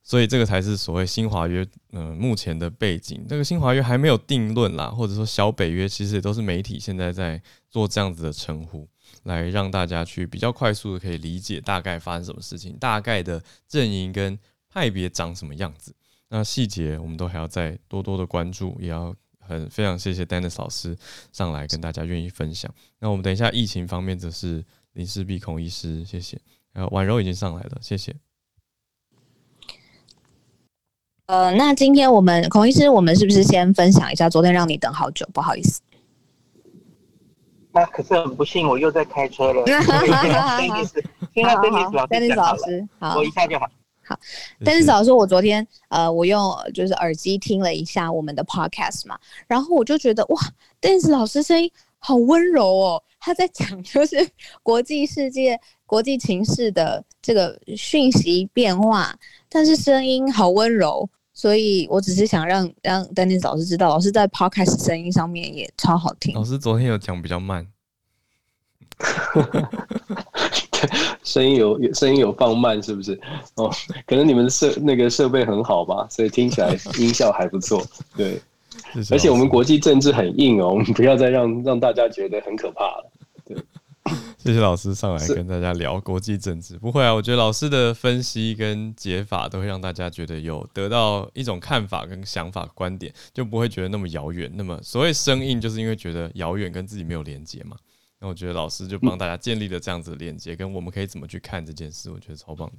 [0.01, 3.23] 所以这个才是所谓新华约，嗯、呃，目前的背景。
[3.27, 8.87] 这个新华约还没有定论啦，或者说小北约，其实也都是媒体现在在做这样子的称呼，
[9.23, 14.37] 来让大家去比较快速的可以理解大概发生什么事情，大概的阵营跟
[14.69, 15.93] 派别长什么样子。
[16.29, 20.97] 那细节我们都还要再多多的关注，也要很非常谢谢 Dennis 老师
[21.31, 22.73] 上来跟大家愿意分享。
[22.99, 26.39] 那我们等一下疫情方面则是林氏璧孔医师，谢谢。
[26.73, 28.15] 还有婉柔已经上来了，谢谢。
[31.29, 35.29] 呃，那今天我们孔医师，我们是不是先分享一下昨天让你等好久？
[35.31, 35.79] 不好意思，
[37.71, 39.63] 那可是很不幸，我又在开车了。
[39.63, 40.89] Dennis，
[41.35, 43.69] 现在 Dennis 老师，Dennis 老师，好，我一下就好。
[44.07, 44.19] 好
[44.61, 49.15] ，Dennis 老师，我昨天呃，我用就是耳机听了一下我们的 Podcast 嘛，
[49.45, 50.41] 然后我就觉得哇
[50.81, 54.27] ，Dennis 老师声音好温柔哦，他在讲就是
[54.63, 59.15] 国际世界、 国际情势的这个讯息变化，
[59.47, 61.07] 但是声音好温柔。
[61.39, 66.35] 所以我只是想让让 Dennis 老师知道，老师在 Podcast 声音上面也超好听。
[66.35, 67.65] 老师昨天有讲比较慢，
[71.23, 73.17] 声音有声音有放慢，是不是？
[73.55, 73.71] 哦，
[74.05, 77.81] 可能你们设那个设备很好吧，所以听起来 音效还不错。
[78.17, 78.41] 对，
[79.09, 83.09] 而且我们国际政治很硬哦，我们不要再让让大家觉得很可怕了。
[84.09, 84.35] 对。
[84.49, 86.77] 谢谢老师上来跟大家聊国际政治。
[86.77, 94.51] 不会啊，我觉得老师的分析跟解法都会让大家觉得有得到一种看法跟想法观点，就不会觉得那么遥远。
[94.55, 97.75] 那么所谓生硬，就是因为觉得遥远跟自己没有连接嘛。
[98.19, 102.75] 那我觉得老师就帮大家建立了这样子的连接，跟我们可以怎么去看这件事，我觉得超棒的。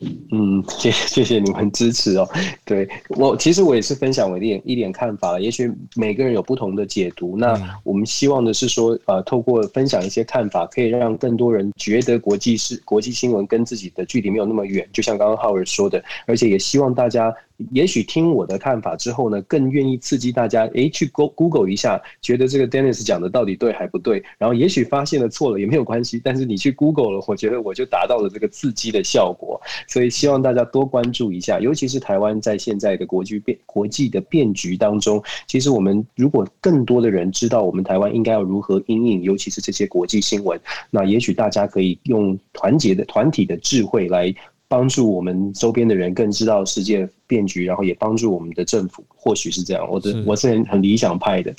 [0.00, 2.26] 嗯，谢谢谢谢你们支持哦。
[2.64, 7.36] 对，我其实我也是分享我一点一点看法，也许每个人有不同的解读。
[7.36, 14.88] 那我们希望的是说，呃，透过分享一些看法，可以让更多人觉得国际是国际新闻跟自己的距离没有那么远。
[14.92, 17.34] 就像刚刚浩尔说的，而且也希望大家。
[17.72, 24.22] 也许听我的看法之后呢，更愿意刺激大家，诶，去 Go Google 一下，觉得这个 Dennis 讲的到底对还不对？
[24.38, 29.60] 然后也许发现了错了也没有关系，但是你去 Google 了，我觉得我就达到了这个刺激的效果。
[29.86, 40.58] 所以希望大家多关注一下，尤其是台湾在现在的国际变国际的变局当中，其实我们如果更多的人知道我们台湾应该要如何应应，尤其是这些国际新闻，
[40.90, 44.34] 那也许大家可以用团结的团体的智慧来。
[44.70, 49.84] 帮助我们周边的人更知道世界变局，然后也帮助我们的政府，或许是这样。
[49.90, 51.52] 我的我是很很理想派的。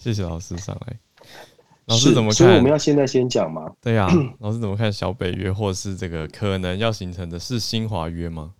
[0.00, 0.96] 谢谢老师上来。
[1.84, 2.34] 老师怎么看？
[2.34, 3.70] 所以我们要现在先讲吗？
[3.80, 8.54] 对呀、啊， 老师怎么看小北约，或是这个可能要形成的是新华约吗？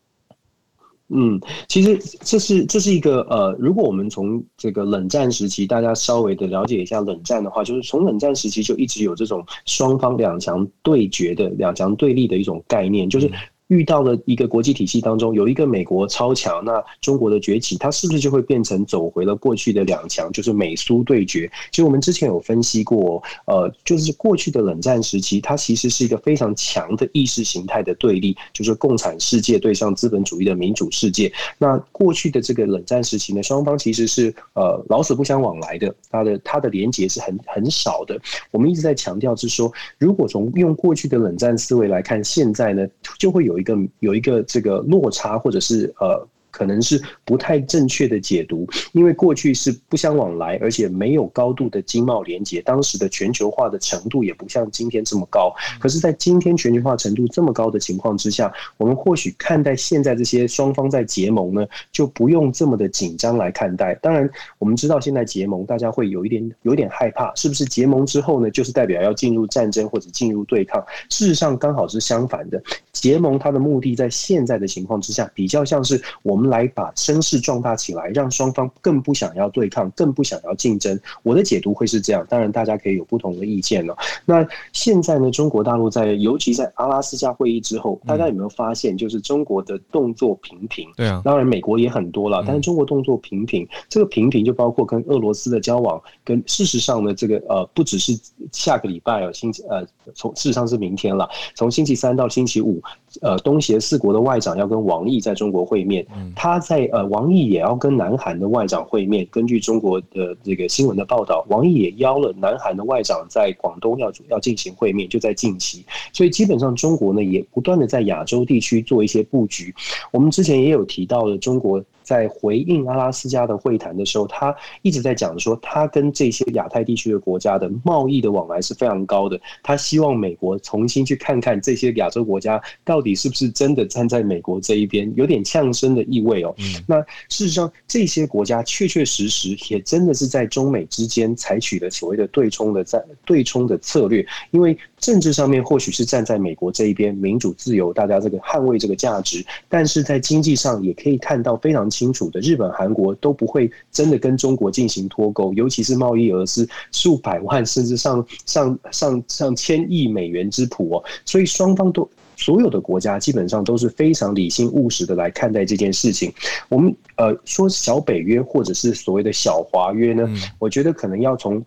[1.08, 13.28] 嗯，其实这是这是一个呃，如果我们从这个冷战时期，大家稍微的了解一下冷战的话，就是从冷战时期就一直有这种双方两强对决的两强对立的一种概念，就是。
[13.68, 21.50] 遇到了一个国际体系当中有一个美国超强，那中国的崛起，它是不是就会变成走回了过去的两强，就是美苏对决？
[21.72, 31.32] 其实我们之前有分析过，呃，就是过去的冷战时期，它其实是一个非常强的意识形态的对立，就是共产世界对上资本主义的民主世界。
[31.58, 38.16] 那过去的这个冷战时期呢，双方其实是呃老死不相往来的，它的它的连结是很很少的。
[38.52, 42.86] 我们一直在强调是说，如果从用过去的冷战思维来看，现在呢
[43.18, 43.55] 就会有。
[43.56, 46.28] 有一个有一个这个落差，或者是呃。
[46.56, 55.54] 可能是不太正确的解读，因为过去是不相往来，而且没有高度的经贸连接，当时的全球化的程度也不像今天这么高。
[55.78, 63.94] 可是，在今天全球化程度这么高的情况之下，我们或许看待现在这些双方在结盟呢，就不用这么的紧张来看待。
[63.96, 64.26] 当然，
[64.58, 70.82] 我们知道现在结盟，大家会有一点有点害怕，是不是结盟之后呢，就是代表要进入战争或者进入对抗？
[71.10, 72.58] 事实上，刚好是相反的。
[72.92, 76.45] 结盟它的目的，在现在的情况之下，比较像是我们。
[76.48, 80.98] 来把声势壮大起来，让双方更不想要对抗，更不想要竞争。
[81.22, 83.96] 我的解读会是这样，当然大家可以有不同的意见了。
[84.24, 90.88] 那现在呢，中国大陆在，尤其在阿拉斯加会议之后，大家有没有发现，就是中国的动作频频？
[90.96, 93.66] 对啊，当然美国也很多了，但是中国动作频频。
[93.88, 98.12] 这个频频就包括跟俄罗斯的交往，跟事实上呢，这个呃，不只是
[98.52, 102.80] 下个礼拜哦，星期呃，从事实上是明天了，从星期三到星期五，
[103.22, 106.06] 呃，东协四国的外长要跟王毅在中国会面。
[106.36, 109.26] 他在呃，王毅也要跟南韩的外长会面。
[109.30, 115.84] 根据中国的这个新闻的报道，王毅也邀了南韩的外长在广东要要进行会面，就在近期。
[116.12, 119.74] 所以基本上中国呢也不断的在亚洲地区做一些布局。
[120.12, 121.82] 我们之前也有提到了中国。
[122.06, 129.38] 在回应阿拉斯加的会谈的时候，他一直在讲说，他跟这些亚太地区的国家的贸易的往来是非常高的。
[129.60, 136.54] 他希望美国重新去看看这些亚洲国家到底是不是真的站在美国这一边，有点呛声的意味哦。
[136.86, 151.90] 那事实上，这些国家确确实实也真的是在中美之间采取了所谓的对冲的在对冲的策略，因为政治上面或许是站在美国这一边，民主自由，大家这个捍卫这个价值，但是在经济上也可以看到非常。
[151.96, 166.30] 清楚的，日本、韩国都不会真的跟中国进行脱钩，尤其是贸易额是数百万甚至上上上上千亿美元之谱哦，所以双方都所有的国家基本上都是非常理性务实的来看待这件事情。
[166.68, 170.28] 我们呃说小北约或者是所谓的小华约呢，
[170.58, 171.64] 我觉得可能要从。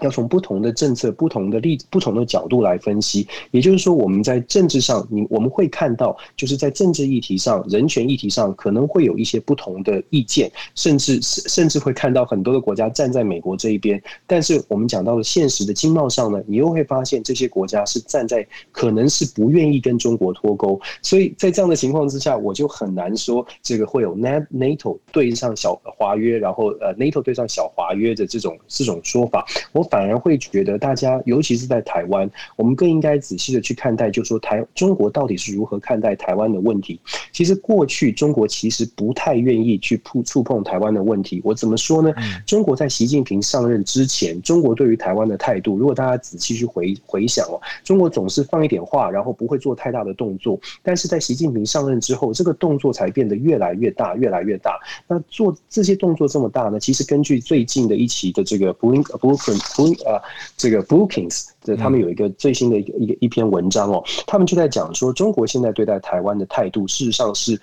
[0.00, 3.26] 要从不同的政策、不同的例、不同的角度来分析。
[3.50, 14.00] 也就是说，我们在政治上，你我们会看到，就是在政治议题上、人权议题上，可能会有一些不同的意见，甚至甚至会看到很多的国家站在美国这一边。
[14.26, 20.80] 但是，我们讲到了现实的经贸上呢，你又会发现这些国家是站在可能是不愿意跟中国脱钩。
[21.02, 29.44] 所以在这样的情况之下，我就很难说这个会有 N NATO 对上小华约，然后呃 NATO 对上小华约的这种这种说法。
[29.72, 29.87] 我。
[29.90, 37.00] 反而会觉得，大家尤其是在台湾，我们更应该仔细的去看待，就是说台中国到底是如何看待台湾的问题。
[37.32, 41.40] 其实过去中国其实不太愿意去触触碰台湾的问题。
[41.44, 42.12] 我怎么说呢？
[42.46, 50.58] 中国在习近平上任之前，中国对于台湾的态度，如果大家仔细去回回想哦，中国总是放一点话，然后不会做太大的动作。
[50.82, 54.78] 但是在习近平上任之后，这个动作才变得越来越大，越来越大。
[55.06, 56.78] 那做这些动作这么大呢？
[56.80, 59.36] 其实根据最近的一期的这个布林布
[59.78, 60.20] 林呃，
[60.56, 67.60] 这个 Brookings 这他们有一个最新的一个一个一篇文章哦，他们就在讲说，中国现在对待台湾的态度，事实上是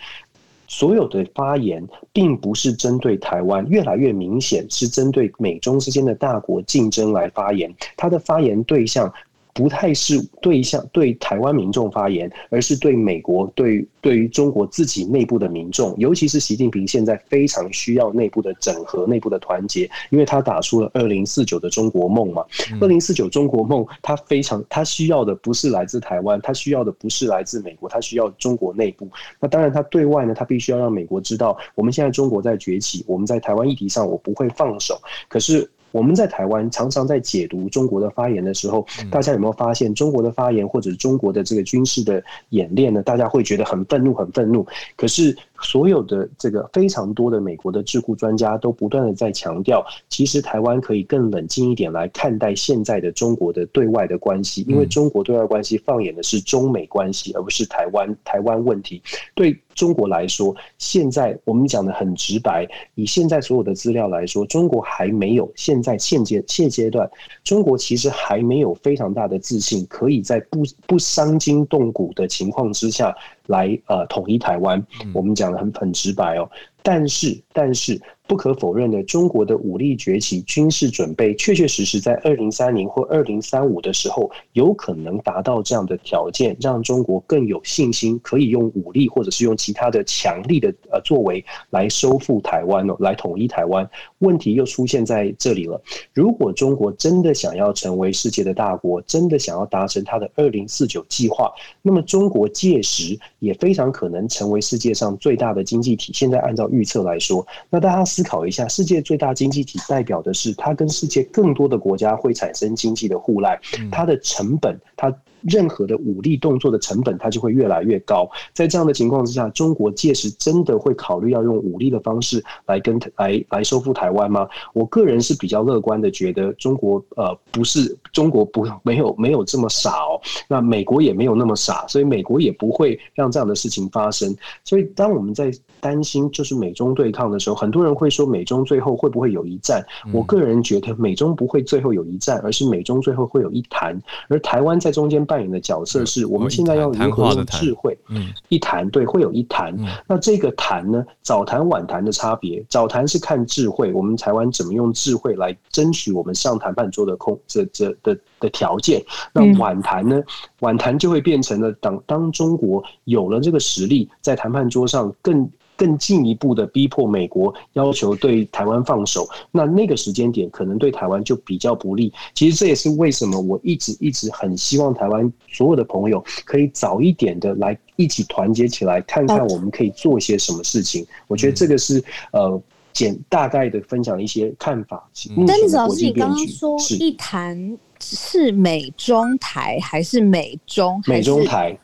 [0.67, 9.13] 所有的发言并不是针对台湾，越来越明显是针对美中之间的大国竞争来发言，他的发言对象。
[9.56, 22.44] 不太是对象对台湾民众发言，而是对美国、对对于中国自己内部的民众，尤其是习近平现在非常需要内部的整合、内部的团结，因为他打出了二零四九的中国梦嘛。
[22.82, 29.10] 二零四九中国梦，他非常他需要的不是来自台湾，他需要的不是来自美国，他需要中国内部。
[29.39, 35.00] 那当然，他对外呢，他必须要让美国知道，我们现在中国在崛起，我们在台湾议题上，我不会放手。
[35.30, 35.70] 可是。
[35.95, 43.01] 我们在台湾常常在解读中国的发言的时候，大家有没有发现中国的发言或者中国的这个军事的演练呢？
[43.01, 44.67] 大家会觉得很愤怒，很愤怒。
[44.97, 59.02] 可是所有的这个非常多的美国的智库专家都不断的在强调，其实台湾可以更冷静一点来看待现在的中国的对外的关系，因为中国对外关系放眼的是中美关系，而不是台湾台湾问题。
[59.34, 59.58] 对。
[59.75, 67.12] 中国来说，现在我们讲的很直白，以现在所有的资料来说，中国还没有现在现阶现阶段，
[67.44, 73.13] 中国其实还没有非常大的自信，可以在不不伤筋动骨的情况之下
[73.48, 74.81] 来呃统一台湾。
[75.13, 76.50] 我们讲的很很直白哦，
[76.81, 93.88] 但是但是不可否认的，中国的武力崛起、军事准备，确确实实在二零三零或二零三五的时候，有可能达到这样的条件，让中国更有信心，可以用武力或者是用其他的强力的呃作为来收复台湾哦，来统一台湾。
[94.19, 95.80] 问题又出现在这里了。
[96.12, 101.54] 如果中国真的想要成为世界的大国，真的想要达成它的二零四九计划，
[101.84, 106.12] 那么中国届时也非常可能成为世界上最大的经济体。
[106.12, 108.04] 现在按照预测来说，那大家。
[108.16, 113.60] 思考一下，世界最大经济体代表的是它跟世界更多的国家会产生经济的互赖，
[113.92, 115.13] 它的成本，它。
[115.46, 118.29] 任何的武力动作的成本，它就会越来越高。
[118.54, 124.48] 在这样的情况之下，中国届时真的会考虑要用武力的方式来跟来来收复台湾吗？
[124.73, 130.19] 我个人是比较乐观的，觉得中国呃不是中国不没有没有这么傻哦。
[130.48, 134.35] 那美国也没有那么傻，所以美国也不会让这样的事情发生。
[134.63, 139.85] 所以当我们在担心就是美中对抗的时候，很多人会说美中最后会不会有一战？
[140.12, 149.75] 我个人觉得美中不会最后有一战，而是美中最后会有一谈，而台湾在中间扮演的角色是我们现在要如何用智慧，嗯，一谈对，会有一谈。
[150.08, 159.04] 那这个谈呢，早谈晚谈的差别，早谈是看智慧，我们台湾怎么用智慧来争取我们上谈判桌的空这这的的条件。
[159.33, 160.23] 那晚谈呢，
[160.62, 165.52] 晚谈就会变成了当当中国有了这个实力，在谈判桌上更。
[165.78, 172.13] 更进一步的逼迫美国要求对台湾放手，那那个时间点可能对台湾就比较不利。
[172.34, 181.06] 其实这也是为什么我一直一直很希望台湾所有的朋友可以早一点的来一起团结起来，看看我们可以做些什么事情。
[181.28, 182.62] 我觉得这个是呃
[182.94, 185.10] 简大概的分享一些看法。
[185.46, 191.78] 但是老师，你刚刚说一谈是美中台还是美中美中台？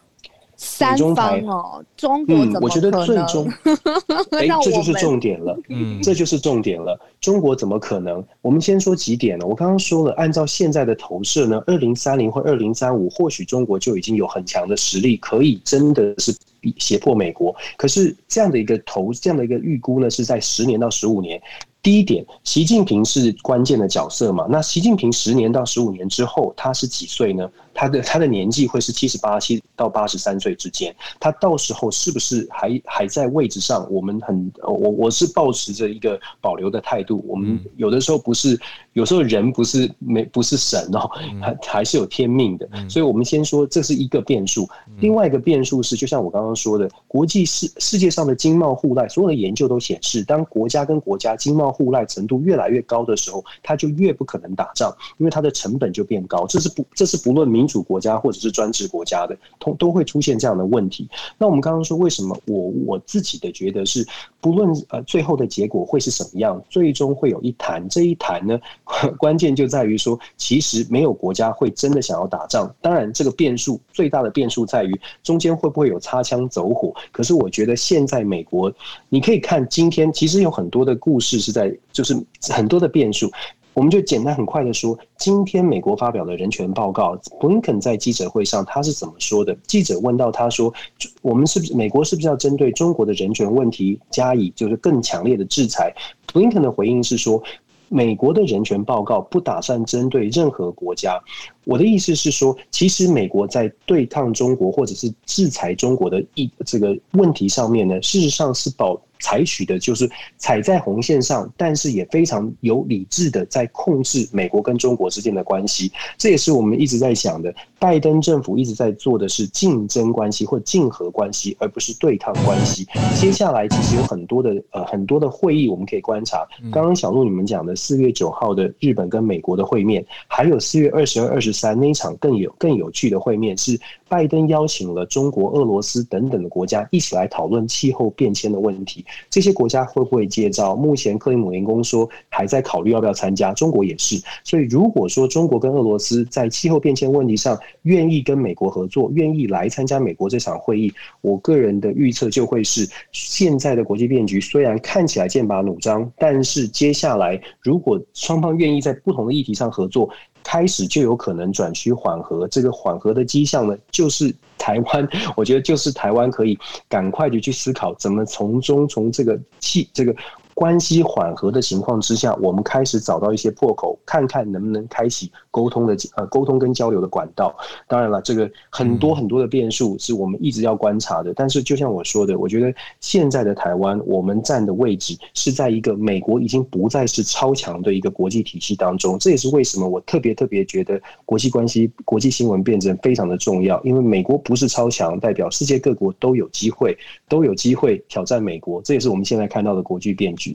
[0.63, 2.61] 三方哦，中国怎么可能？
[2.61, 3.51] 嗯，我觉得最终，
[4.37, 5.59] 哎、欸，这就是重点了。
[5.69, 6.99] 嗯，这就是重点了。
[7.19, 8.23] 中国怎么可能？
[8.43, 9.45] 我们先说几点呢？
[9.47, 16.31] 我刚刚说了，按照现在的投射呢，二零三零或二零三五，或许中国就已经有很强的实力，可以真的是
[16.77, 17.55] 胁迫美国。
[17.75, 21.41] 可是这样的一个投，这样的一个预估呢，是在十年到十五年。
[21.83, 24.45] 第一点，习近平是关键的角色嘛？
[24.47, 27.49] 那习近平十年到十五年之后，他是几岁呢？
[27.81, 30.95] 他的他的年纪会是七十八七到八十三岁之间。
[31.19, 33.87] 他到时候是不是还还在位置上？
[33.89, 37.25] 我们很我我是抱持着一个保留的态度。
[37.27, 38.59] 我们有的时候不是，
[38.93, 41.09] 有时候人不是没不是神哦，
[41.41, 42.69] 还还是有天命的。
[42.87, 44.69] 所以我们先说这是一个变数。
[44.99, 56.45] 另外一个变数是，就像我刚刚说的，国际世世界上的经贸互赖，所有的研究都显示，当国家跟国家经贸互赖程度越来越高的时候，它就越不可能打仗，因为它的成本就变高。
[56.45, 61.09] 这是不，这是不论民主国家或者是专制国家的，都都会出现这样的问题。
[61.37, 64.05] 那我们刚刚说，为什么我我自己的觉得是，
[64.41, 67.87] 不论呃最后的结果会是什么样，最终会有一谈。
[67.87, 68.59] 这一谈呢，
[69.17, 72.69] 关键就在于说，其实没有国家会真的想要打仗。
[72.81, 76.93] 当然，这个变数最大的变数在于中间会不会有擦枪走火。
[77.11, 78.71] 可是我觉得现在美国，
[79.09, 81.75] 你可以看今天，其实有很多的故事是在。
[81.93, 82.15] 就是
[82.49, 83.29] 很多的变数，
[83.73, 89.55] 我们就简单很快的说，今天美国发表的人权报告，布林肯在记者会上他是怎么说的？
[89.65, 90.73] 记者问到他说，
[91.21, 95.93] 我们是不是美国是不是要针对中国的人权问题加以就是更强烈的制裁？
[96.33, 97.41] 布林肯的回应是说，
[97.87, 101.17] 美国的人权报告不打算针对任何国家。
[101.65, 108.99] 我的意思是说，其实美国在对抗中国或者是制裁中国的一这个问题上面呢，事实上是保。
[109.23, 110.09] 采取的就是
[110.39, 115.91] 踩在红线上，但是也非常有理智的在控制美国跟中国之间的关系。
[116.17, 117.53] 这也是我们一直在想的。
[117.77, 122.87] 拜登政府一直在做的是竞争关系或竞合关系，而不是对抗关系。
[123.15, 126.43] 接下来其实有很多的呃很多的会议我们可以观察。
[126.71, 139.05] 刚刚小鹿你们讲的四月九号的日本跟美国的会面，还有四月二十二、二十三那一场更有更有趣的会面，是拜登邀请了中国、俄罗斯等等的国家一起来讨论气候变迁的问题。
[139.29, 140.75] 这些国家会不会接招？
[140.75, 144.21] 目前克里姆林宫说还在考虑要不要参加，中国也是。
[144.43, 150.91] 所以如果说中国跟俄罗斯在气候变迁问题上愿意跟美国合作，愿意来参加美国这场会议，
[151.21, 160.09] 我个人的预测就会是现在的国际变局虽然看起来剑拔弩张，但是接下来如果双方愿意在不同的议题上合作，
[160.51, 162.45] 开始就有可能转趋缓和。
[162.49, 164.35] 这个缓和的迹象呢，就是。
[164.57, 166.55] 台湾， 我觉得就是台湾可以
[166.87, 170.15] 赶快的去思考，怎么从中从这个气这个
[170.61, 177.57] 关系缓和的情况之下，我们开始找到一些破口，看看能不能开启沟通的呃沟通跟交流的管道。
[177.87, 181.33] 当然了，这个很多很多的变数是我们一直要观察的。
[181.33, 189.17] 但是就像我说的，我觉得现在的台湾，我们站的位置是在一个美国已经不再是超强的一个国际体系当中。
[189.17, 196.95] 这也是为什么我特别特别觉得国际关系、国际新闻辩证非常的重要，因为美国不是超强，代表世界各国都有机会，
[197.27, 198.79] 都有机会挑战美国。
[198.83, 200.50] 这也是我们现在看到的国际变局。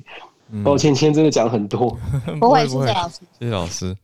[0.65, 1.99] 抱歉，今天真的讲很多，
[2.41, 3.97] 不会，谢谢老师，谢谢老师。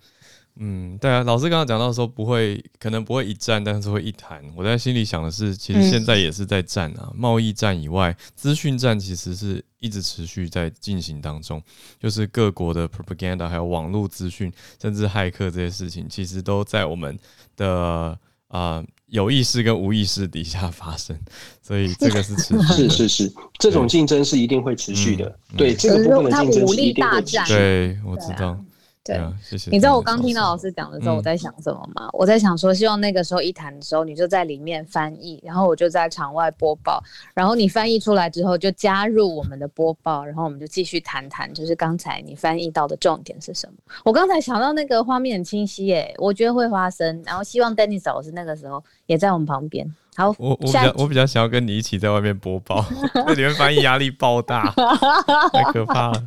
[0.56, 4.44] 嗯，对啊，老师刚刚讲到说不会，可能不会一战，但是会一谈。
[4.54, 11.62] 我在心里想的是，其实现在也是在战啊，贸易战以外，资讯战其实是一直持续在进行当中。
[11.98, 17.18] 就是各国的 propaganda，还有网络资讯，甚至骇客这些事情，其实都在我们
[17.56, 18.18] 的
[18.48, 21.14] 啊、呃、有意识跟无意识底下发生。
[21.62, 25.26] 所以这个是持续， 是是是，这种竞争是一定会持续的。
[25.52, 27.52] 嗯、对，这个部分的竞争是一定会持续。
[27.52, 28.58] 对，我知道。
[29.04, 29.70] 对，谢谢。
[29.70, 32.08] 你知道我刚听到老师讲的时候，我在想什么吗？
[32.12, 37.02] 我在想说，希望那个时候一谈的时候，你就在里面翻译，然后我就在场外播报，
[37.34, 43.74] 然后你翻译出来之后就加入我们的播报，然后我们就继续谈谈，就是刚才你翻译到的重点是什么？
[44.04, 49.92] 我刚才想到那个画面很清晰耶，我觉得会发生，然后希望 Dennis 老师那个时候也在我们旁边。
[50.14, 52.84] 好，我我比较我比较想要跟你一起在外面播报，
[53.14, 54.72] 那里面翻译压力爆大，
[55.52, 56.22] 太可怕了。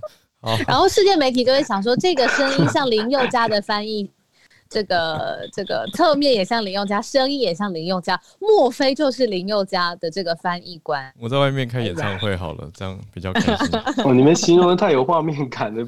[0.68, 4.10] 然后世界媒体就会想说，这个声音像林宥嘉的翻译，
[4.70, 11.14] 这个这个侧面也像林宥嘉，声音也像林宥嘉，莫非就是林宥嘉的这个翻译官？
[11.20, 13.80] 我在外面开演唱会好了，这样比较开心。
[14.04, 15.88] 哦，你们形容的太有画面感了，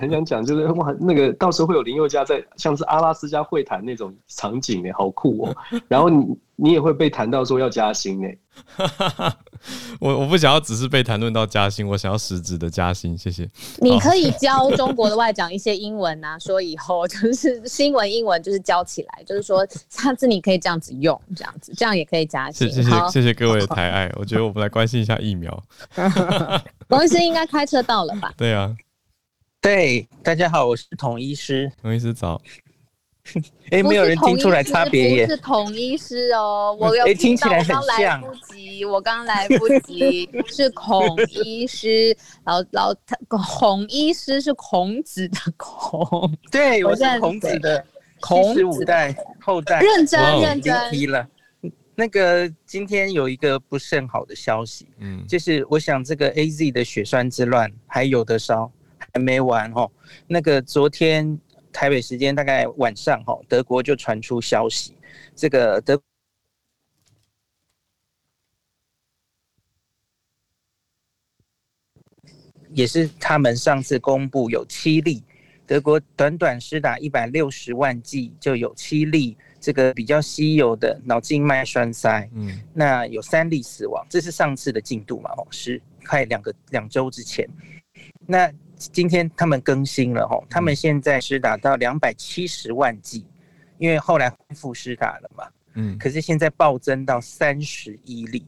[0.00, 5.56] 很想讲，就是哇，那个到时候会有林宥嘉在，像是阿拉斯加会谈那种场景呢，好酷哦。
[5.88, 8.28] 然后你你也会被谈到说要加薪呢。
[9.98, 13.16] 我我不想要只是被谈论到加薪，我想要实质的加薪。
[13.16, 13.48] 谢谢。
[13.78, 22.70] 你可以教中国的外长一些英文啊， 说以后就是新闻英文就是教起来，就是说下次你可以这样子用，这样子这样也可以加薪。
[22.70, 25.62] 谢谢谢谢各位的抬爱，我觉得我们来关心一下疫苗。
[26.88, 28.32] 王医师应该开车到了吧？
[28.36, 28.76] 对啊，
[29.62, 31.72] 对，大家好，我是童医师。
[31.80, 32.40] 童医师早。
[33.70, 35.26] 哎，没有人听出来差别耶。
[35.26, 38.22] 是统医师哦， 我有听起来很像。
[38.22, 42.16] 我刚来不及，我刚来不及，是孔医师。
[42.44, 46.30] 老老他孔医师是孔子的孔。
[46.52, 47.84] 对，我是孔子的
[48.20, 49.80] 孔子五代后代。
[49.80, 50.92] 认真认真。
[50.92, 51.26] 提了，
[51.94, 59.90] 那个今天有一个不甚好的消息，嗯，就是我想这个 AZ 的血栓之乱还有的烧，还没完哦。
[60.26, 61.38] 那个昨天。
[61.74, 64.96] 台北时间大概晚上，哈，德国就传出消息，
[65.34, 66.00] 这个德
[72.70, 75.24] 也是他们上次公布有七例，
[75.66, 85.30] 德国短短施打一百六十万剂就有七例，这个比较稀有的脑静脉栓塞，嗯，那有三例死亡，这是上次的进度嘛？
[85.36, 87.48] 哦，是快两个两周之前，
[88.26, 88.48] 那。
[88.76, 93.24] 今天他们更新了吼，他们现在是达到两百七十万剂，
[93.78, 98.44] 因为后来恢复施打了嘛，嗯，可是现在暴增到三十一例，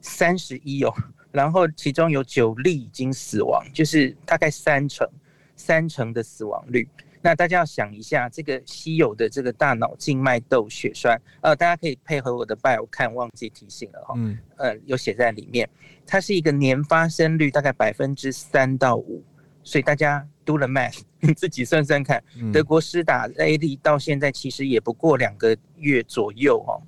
[0.00, 0.92] 三十一哦，
[1.30, 5.08] 然后其中有九例已经死亡，就是大概三成，
[5.56, 6.88] 三成的死亡率。
[7.22, 15.68] 那大家要想一下，这个稀有的这个大脑静脉窦血栓，呃，大家可以配合我的 bio 看，忘记提醒了哈，嗯，呃，有写在里面，
[16.06, 19.22] 它是一个年发生率大概百分之三到五。
[19.66, 26.78] 所以大家 do the math，你 自己算算看，德国施打 A D 到现在其实也不过两个月左右哦，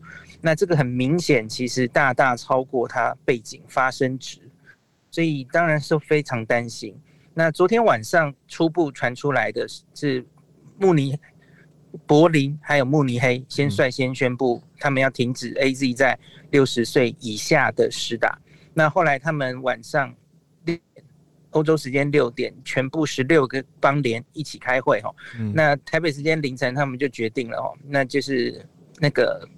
[0.41, 4.39] 那这个很明显其实大大超过它背景发生值，
[5.11, 6.97] 所以当然是非常担心。
[7.35, 10.25] 那昨天晚上初步传出来的是
[10.79, 11.19] 慕尼、
[12.07, 16.17] 柏林还有慕尼黑先率先宣布他们要停止 AZ 在
[16.53, 18.39] 六十岁以下的施打，
[18.73, 20.15] 那后来他们晚上。
[21.51, 25.15] 欧洲时间六点，全部十六个邦联一起开会哈。
[25.39, 28.65] 嗯、那台北时间凌晨，他们就决定了哦，那就是
[28.99, 29.49] 那个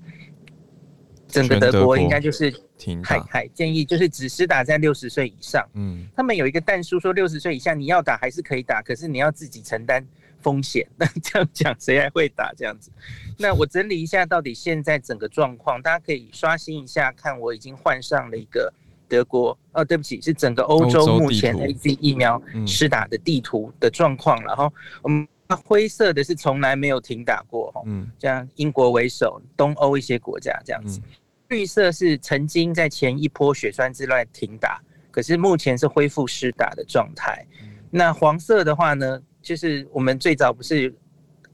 [1.26, 2.55] 整个德国应该就是
[3.03, 5.68] 还还建议就是只施打在六十岁以上。
[5.74, 10.07] 嗯，他们有一个弹书说六十岁以下你要打还是可以打，可是你要自己承担
[10.41, 10.86] 风险。
[10.97, 12.91] 那这样讲谁还会打这样子？
[13.36, 18.72] 那我整理一下到底现在整个状况，大家可以刷新一下看，我已经换上了一个。
[19.11, 24.41] 德国哦，对不起，是整个欧洲目前 AZ 疫苗施打的地图的状况。
[24.45, 25.27] 然后我们
[25.65, 31.01] 灰色的是从来没有停打过哈，嗯，像英国为首，东欧一些国家这样子。
[31.49, 34.81] 绿色是曾经在前一波血栓之乱停打，
[35.11, 37.45] 可是目前是恢复施打的状态。
[37.91, 40.95] 那黄色的话呢，就是我们最早不是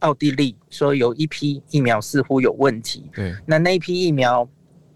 [0.00, 4.46] 奥地利说有一批疫苗似乎有问题，对，那那一批疫苗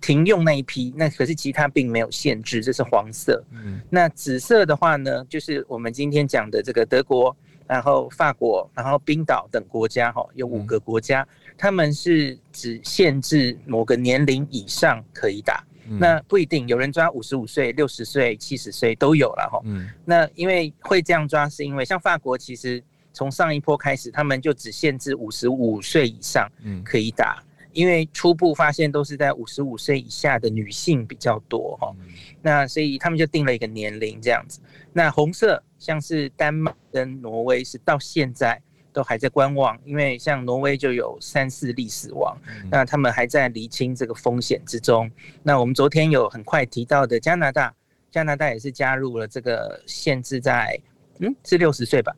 [0.01, 3.43] 停用那一批，那可是其他并没有限制，这是黄色。
[3.51, 7.37] 嗯，那紫色的话呢，就是我们今天讲的这个德国，
[7.67, 15.65] 然后法国，然后冰岛等国家，哈，有五个国家，嗯、他们是只限制某个年龄以上可以打。
[15.99, 19.61] 那不一定，有人抓五十五岁、六十岁、七十岁都有了哈。
[19.65, 22.81] 嗯，那因为会这样抓，是因为像法国，其实
[23.13, 26.49] 从上一波开始，他们就只限制五十五岁以上
[26.85, 27.43] 可以打，
[27.73, 31.95] 因为初步发现都是在五十五岁以下的女性比较多哈。
[32.43, 34.61] 那所以他们就定了一个年龄这样子。
[34.93, 38.61] 那红色像是丹麦跟挪威是到现在。
[38.93, 45.09] 都还在观望，因为像挪威就有三四例死亡，嗯、那他们还在厘清这个风险之中。
[45.45, 47.73] 那我们昨天有很快提到的加拿大，
[48.11, 50.77] 加拿大也是加入了这个限制在，
[51.21, 52.13] 嗯，是六十岁吧？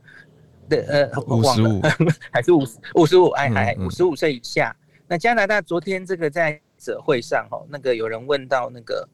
[0.67, 1.83] 对，呃，五十五
[2.33, 3.29] 还是五十五十五？
[3.33, 4.75] 哎，还五十五岁以下。
[5.13, 9.07] 那加拿大昨天这个在记者会上，哦，那个有人问到那个。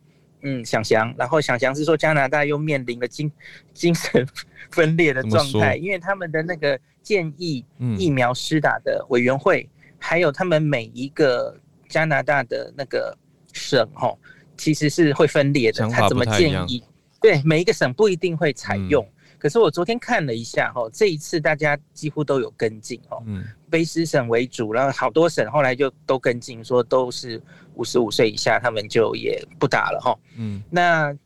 [0.43, 3.29] 嗯，想翔，然后想翔是说加拿大又面临了精
[3.75, 4.25] 精神
[4.71, 7.67] 分裂的状态，因为他们的那个建议
[7.99, 13.13] 疫苗施打的委员会，嗯、还有他们每一个加拿大的那个
[13.53, 14.17] 省哈，
[14.57, 16.85] 其实是会分裂的，他怎么建议？
[17.21, 19.05] 对，每一个省不一定会采用。
[19.05, 27.41] 嗯可是我昨天看了一下哈，这一次大家几乎都有跟进哦，嗯，卑诗省为主，然后好多省后来就都跟进，说都是
[27.75, 31.17] 五十五岁以下，他们就也不打了哈，嗯，那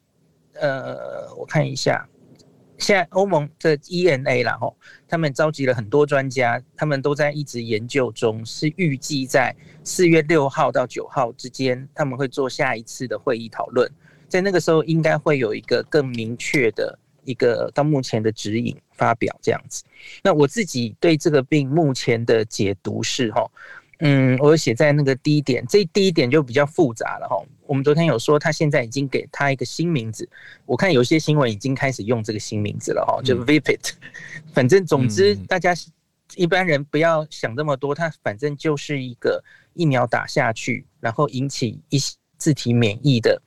[0.55, 2.07] 呃，我看一下，
[2.77, 4.71] 现在欧盟的 ENA 啦哈，
[5.09, 13.91] 他们召集了很多专家，他们都在一直研究中，是预计在四月六号到九号之间，他们会做下一次的会议讨论，
[14.29, 16.99] 在那个时候应该会有一个更明确的。
[17.25, 19.85] 一个到目前的指引发表这样子，
[20.23, 23.49] 那我自己对这个病目前的解读是哈，
[24.01, 27.37] 嗯，我写在那个第一点，这第一点就比较复杂了哈。
[27.67, 30.29] 我们昨天有说他现在已经给他一个新名字，
[30.67, 33.93] 我看有些新闻已经开始用这个新名字了哈，就 Vipit。
[34.53, 35.75] 反正总之大家
[36.35, 39.43] 一般人不要想这么多，它反正就是一个
[39.75, 43.41] 疫苗打下去，然后引起一些自体免疫的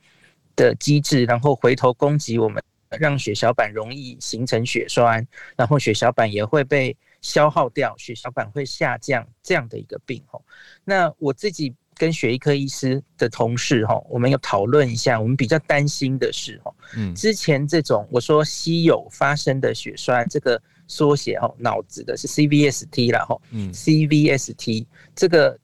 [0.55, 2.63] 的机制，然后回头攻击我们。
[2.99, 5.25] 让血小板容易形成血栓，
[5.55, 10.43] 然后血小板也会被消耗掉，血小板会下降，这样的一个病吼。
[10.83, 24.85] 那我自己跟血液科医师的同事哈，我们有讨论一下，我们比较担心的是哈，嗯，之前这种我说稀有发生的血栓，这个缩写哈，脑子的是 CVST 啦哈，嗯，CVST
[25.15, 25.57] 这个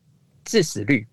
[0.45, 1.05] 致死率，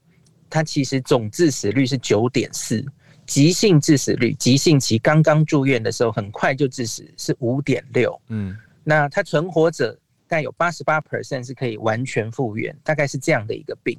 [0.48, 2.84] 它其实总致死率是九点四。
[3.29, 8.18] 急性致死率，急性期刚刚住院的时候，很快就致死，是五点六。
[8.29, 9.93] 嗯，那它存活者
[10.26, 13.97] 大概有八十八 percent 是可以完全复原，大概是这样的一个病。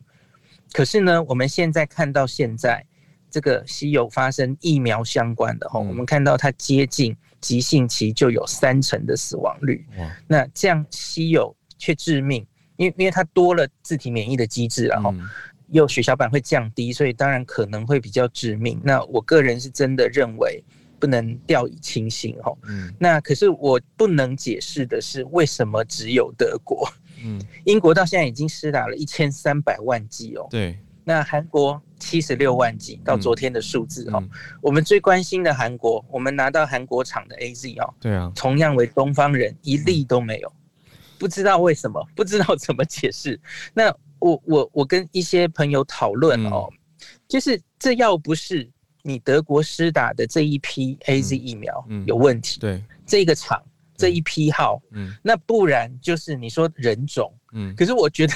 [0.74, 2.84] 可是呢，我们现在看到现在
[3.30, 9.86] 这个稀有发生疫苗相关的哈，嗯、我们看到它接近急性期就有三成的死亡率。
[10.00, 12.44] 哇那这样稀有却致命，
[12.78, 15.12] 因为因为它多了自体免疫的机制，然后。
[15.12, 15.22] 嗯
[15.72, 18.80] 又血小板会降低，所以当然可能会比较致命。
[18.84, 20.64] 那我个人是真的认为
[21.00, 22.58] 不能掉以轻心哦。
[22.68, 22.94] 嗯。
[23.00, 26.92] 那可是我不能解释的是，为什么只有德国？
[27.24, 27.40] 嗯。
[27.66, 30.48] 英国到现在已经施打了一千三百万剂哦。
[30.50, 30.78] 对。
[31.04, 34.24] 那韩国七十六万剂，到昨天的数字哦。
[34.62, 37.94] 我们最关心的韩国，我们拿到韩国厂的 AZ 哦。
[38.00, 38.32] 对啊。
[38.36, 40.52] 同样为东方人，一例都没有，
[41.18, 43.40] 不知道为什么，不知道怎么解释。
[43.74, 43.96] 那。
[44.20, 46.70] 我我我跟一些朋友讨论哦，
[47.28, 48.70] 就是这要不是
[49.02, 53.62] 你德国施打的这一批 AZ 疫苗有问题，对这个厂
[53.96, 58.34] 这一批号，嗯，那不然就是你说人种，嗯，可是我觉得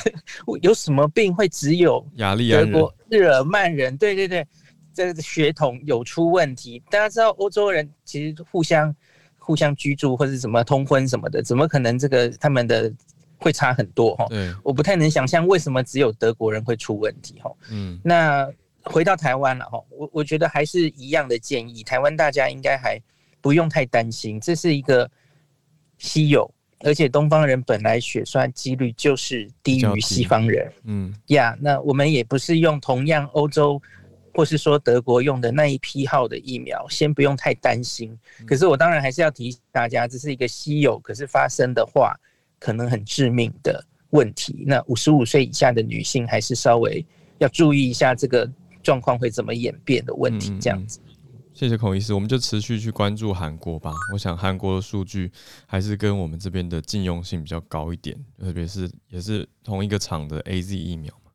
[0.62, 3.98] 有什么病会只有雅利德国日耳曼人？
[3.98, 4.48] 对对对，
[4.94, 6.82] 这个血统有出问题。
[6.90, 8.96] 大家知道欧洲人其实互相
[9.38, 12.94] 互相居住或者什么通婚什么的，怎么可能这个他们的？
[13.44, 17.52] 会差很多哈，对，我不太能想象为什么只有德国人会出问题哈。
[17.70, 18.50] 嗯，那
[18.84, 22.98] 回到台湾了哈，我我觉得还是一样的建议，台湾大家应该还
[23.42, 25.12] 不用太担心，这是一个
[25.98, 26.50] 稀有，
[26.86, 33.82] 而且东方人本来血栓几率就是低于西方人，嗯呀，yeah, 那我们也不是用同样欧洲
[34.34, 38.18] 或是说德国用的那一批号的疫苗，先不用太担心。
[38.48, 42.18] 可是我当然还是要提醒大家，这是一个稀有，可是发生的话。
[42.64, 44.64] 可能很致命的问题。
[44.66, 47.06] 那五十五岁以下的女性还是稍微
[47.40, 48.50] 要注意一下这个
[48.82, 50.58] 状况会怎么演变的问题。
[50.62, 51.02] 这样子，
[51.54, 53.92] 谢谢孔医师，我们就持续去关注韩国吧。
[54.14, 55.30] 我想韩国的数据
[55.66, 61.32] 还是跟我们这边的禁用性比较高一点，特别是也是同一个厂的 AZ 疫苗嘛。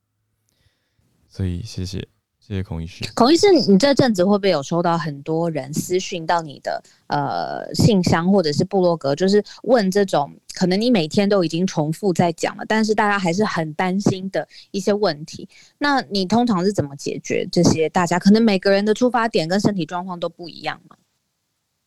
[1.29, 2.09] 所以谢谢。
[2.49, 3.05] 谢谢孔医师。
[3.15, 15.47] 孔医师，你这阵子会不会有收到很多人私讯到你的呃信箱或者是部落格，就是问这种可能你每天都已经重复在讲了，但是大家还是很担心的一些问题？
[15.77, 17.87] 那你通常是怎么解决这些？
[17.91, 20.97] 大家可能每个人的出发点跟身体状况都不一样嘛？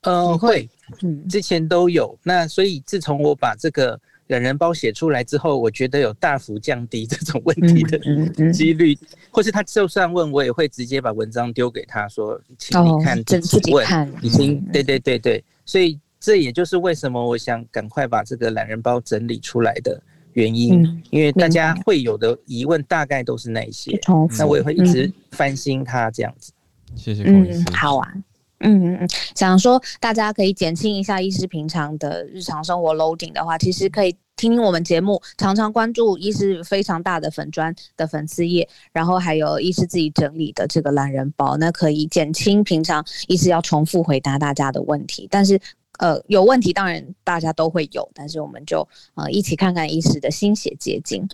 [0.01, 0.69] 嗯，会，
[1.01, 2.15] 嗯，之前都有。
[2.21, 3.99] 那所以自从我把这个。
[4.31, 8.97] 懒人包写出来之后，我觉得有大幅降低这种问题的几率，
[9.29, 13.85] 或是他就算问我，也会直接把文章丢给他说，请你看自己问，
[14.21, 20.01] 已经对对对对，所以这也就是为什么我想赶快把这个懒人包整理出来的
[20.33, 23.99] 原因，因为大家会有的疑问大概都是那些，
[24.39, 26.53] 那我也会一直翻新它这样子。
[26.95, 27.63] 谢谢孔医师。
[27.73, 28.13] 好啊。
[28.61, 45.59] 嗯嗯嗯，想说大家可以减轻一下医师平常的日常生活 loading 的话，其实可以听听我们节目，常常关注医师非常大的粉专的粉丝页，然后还有医师自己整理的这个懒人包，那可以减轻平常医师要重复回答大家的问题，但是。
[46.01, 51.29] 呃，有问题当然大家都会有，但是我们就呃一起看看医师的心血结晶。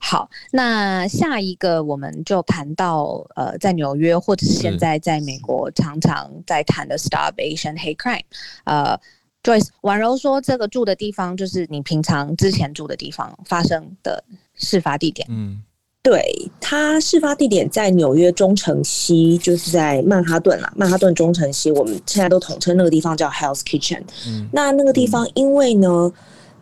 [0.00, 8.24] 好，那下一个我们就谈到呃，在纽约或者是现在在美国常常在谈的 Stop Asian Hate Crime。
[8.64, 8.98] 呃
[9.44, 15.28] ，Joyce 婉柔说，这个住的地方就是你平常之前住的地方发生的事发地点。
[15.30, 15.62] 嗯。
[16.08, 20.72] 对，他事发地点在纽约中城西，就是在曼哈顿啦。
[20.74, 24.00] 曼哈顿中城西，我们现在都统称那个地方叫 Hell's Kitchen。
[24.26, 26.10] 嗯，那那个地方，因为呢，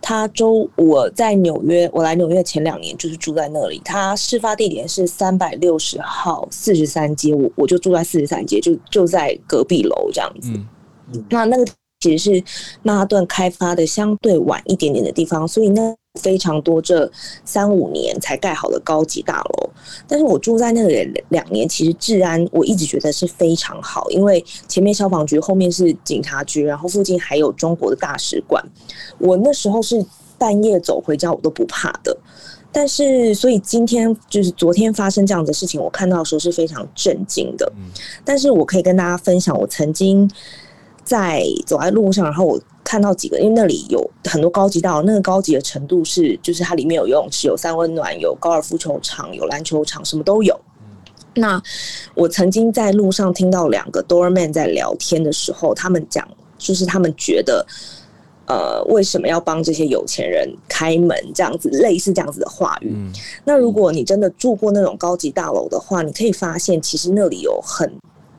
[0.03, 3.81] 他周我在纽约，我来纽约前两年就是住在那里。
[3.85, 10.51] 他事发地点是三百六十号四十三街，我我就住在四十三街，就就在隔壁楼这样子。
[11.15, 11.65] 嗯，那那个
[12.01, 12.43] 其实是
[12.83, 15.95] 曼哈顿开发的相对晚一点点的地方，所以呢。
[16.17, 17.11] 非常多，这
[17.45, 19.71] 三五年才盖好的高级大楼，
[20.09, 28.65] 但是我住在那里两年，其实治安我一直觉得是非常好，因为前面消防局，后面是警察局，然后附近还有中国的大使馆。
[29.19, 30.05] 我那时候是
[30.39, 32.17] 半夜走回家，我都不怕的。
[32.73, 37.73] 但是，所以今天就是昨天发生这样的事情，我看到的时候是非常震惊的。
[38.23, 40.31] 但是我可以跟大家分享，我曾经
[41.07, 42.61] 在走在路上，然后我。
[42.89, 50.57] 看到几个，因为那里有很多高级大楼，那个高级的程度是，就是它里面有游泳池、有三温暖、有高尔夫球场、有篮球场，什么都有。
[51.35, 51.61] 那
[52.15, 56.25] 我曾经在路上听到两个 doorman 在聊天的时候，他们讲，
[56.59, 57.67] 就是他们觉得，
[58.47, 61.17] 呃，为什么要帮这些有钱人开门？
[61.35, 62.95] 这样子，类似这样子的话语。
[63.43, 67.93] 那如果你真的住过那种高级大楼的话，你可以发现，其实那里有很。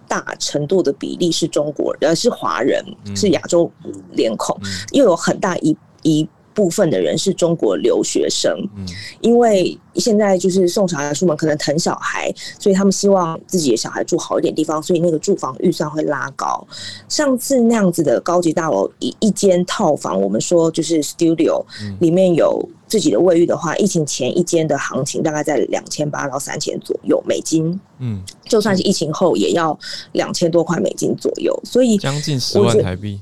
[0.08, 2.84] 大程度的比例是中国人，是华人，
[3.16, 3.72] 是亚洲
[4.12, 4.58] 脸孔，
[4.92, 6.28] 又有很大一一
[6.58, 8.52] 部分的人是中国留学生。
[8.76, 8.84] 嗯
[9.22, 16.66] 因为现在就是送小孩出门可能疼小孩，所以他们希望自己的小孩住好一点地方，所以那个住房预算会拉高。
[17.08, 21.64] 上次那样子的高级大楼，一一间套房，我们说就是 studio，
[22.00, 22.68] 里面有。
[22.88, 27.78] 自己的卫浴的话，疫情前一间的行情大概在两千八到三千左右美金。
[28.00, 29.78] 嗯，就算是疫情后也要
[30.14, 33.20] 两千多块美金左右，所以将近十万台币。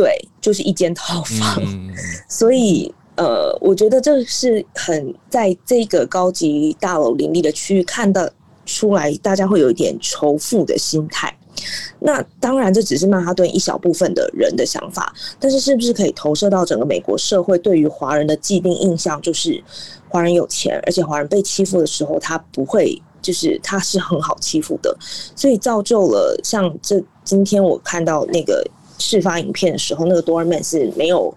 [0.00, 1.62] 对，就是一间套房。
[1.62, 1.92] 嗯、
[2.26, 8.26] 所以呃，我觉得这是很在这个高级大楼林立的区域看到
[8.64, 11.36] 出来，大家会有一点仇富的心态。
[11.98, 19.62] 那当然，这只是曼哈顿一小部分的人的想法，但是是不是可以投射到整个美国社会对于华人的既定印象，就是
[20.08, 24.96] 华人有钱，而且华人被欺负的时候，他不会，就是他是很好欺负的，
[25.36, 28.66] 所以造就了像这今天我看到那个
[29.00, 31.34] 事发影片的时候，那个 doorman 是没有。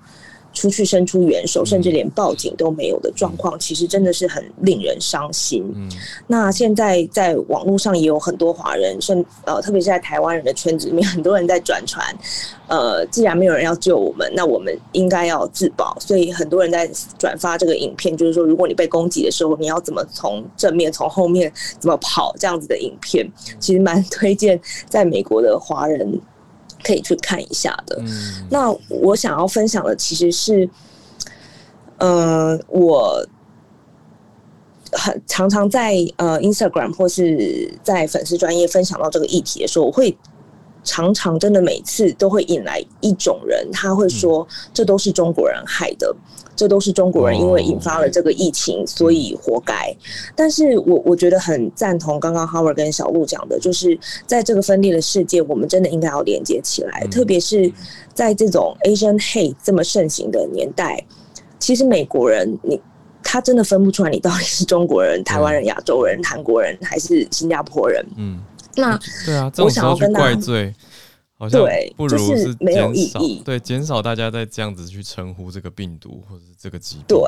[0.55, 5.64] 出去伸出援手，甚至连报警都没有的状况，其实真的是很令人伤心。
[5.74, 5.89] 嗯
[6.28, 12.05] 那现在在网络上也有很多华人，甚呃，特别是在台湾人的圈子里面，很多人在转传。
[12.68, 15.97] 呃，既然没有人要救我们，那我们应该要自保。
[15.99, 16.88] 所以很多人在
[17.18, 23.28] 转发这个影片，就是说，如果你被攻击的时候，你要怎么从正面、从后面怎么跑这样子的影片，
[23.59, 26.22] 其实蛮推荐在美国的华人。
[26.84, 28.01] 可以去看一下的。
[28.49, 30.69] 那我想要分享的其实是，
[31.97, 33.25] 呃，我
[34.91, 40.15] 很常常在呃 Instagram 或是在粉丝专业分享到这个议题的时候，我会
[40.84, 46.13] 常常真的每次都会引来一种人，他会说这都是中国人害的，
[46.56, 49.95] 这都是中国人因为引发了这个疫情，所以活该。
[50.36, 57.72] 但是我我觉得很赞同刚刚 Howard 跟小鹿讲的，就是在这个分裂的世界，我们真的应该要连接起来，特别是
[58.14, 61.04] 在这种 Asian hate 这么盛行的年代，
[61.60, 62.80] 其实美国人你
[63.24, 68.39] 他真的分不出来你到底是中国人、台湾人、亚洲人、韩国人还是新加坡人，嗯。
[68.76, 70.74] 那对啊，我想要去怪罪，
[71.43, 71.61] 好像
[71.97, 73.41] 不如是没有意义。
[73.43, 77.05] 对，减少大家在这样子去称呼这个病毒或者是这个疾病。
[77.07, 77.19] 对。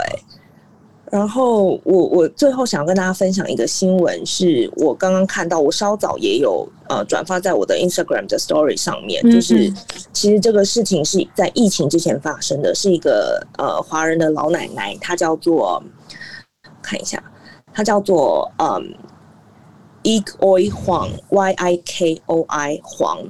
[1.11, 9.70] 然后我我最后想要跟大家分享一个新闻，是我刚刚看到，我稍早也有呃转发在我的 Instagram 的 Story 上面，就是
[10.13, 15.84] 其实这个事情是在疫情之前发生的，是一个呃华人的老奶奶，她叫做
[16.82, 17.22] 看一下，
[17.74, 18.95] 她叫做嗯。
[20.05, 23.26] Yikoi Huang，Y I K O I 黄，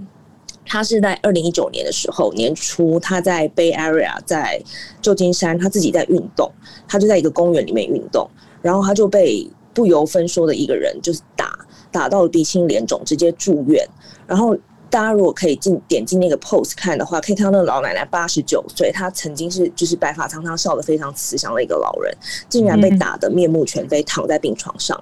[0.65, 4.61] 他是在二零一九年的时候年初，他在 Bay Area，在
[5.01, 6.51] 旧金山，他自己在运动，
[6.87, 8.29] 他就在一个公园里面运动，
[8.61, 11.57] 然后他就被不由分说的一个人就是打，
[11.91, 13.87] 打到鼻青脸肿，直接住院，
[14.27, 14.57] 然后。
[14.95, 22.17] 大家如果可以进点进那个 post 看的话，可以看到那个老奶奶八十九岁，她曾经是就是白发苍苍、笑得非常慈祥的一个老人，
[22.47, 24.97] 竟然被打得面目全非，躺在病床上。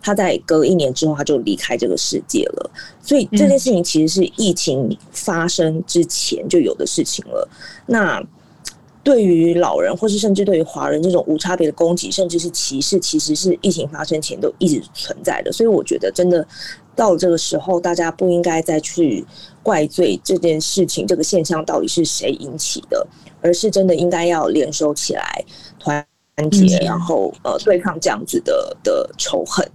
[0.00, 2.70] 她在隔了一年之后，她就离开这个世界了。
[3.02, 7.48] 所以这件事情其实是疫情发生之前就有的事情了。
[7.86, 8.24] 那
[9.02, 15.50] 对于老人，或是甚至对于华人这种无差别的攻击，甚至是歧视，其实是疫情发生前都一直存在的。
[15.50, 16.46] 所以我觉得真的。
[16.94, 19.24] 到了这个时候，大家不应该再去
[19.62, 23.06] 怪罪这件事情、这个现象到底是谁引起的，
[23.40, 25.44] 而是真的应该要联手起来，
[25.78, 26.06] 团
[26.50, 29.66] 结，然后呃对抗这样子的的仇恨。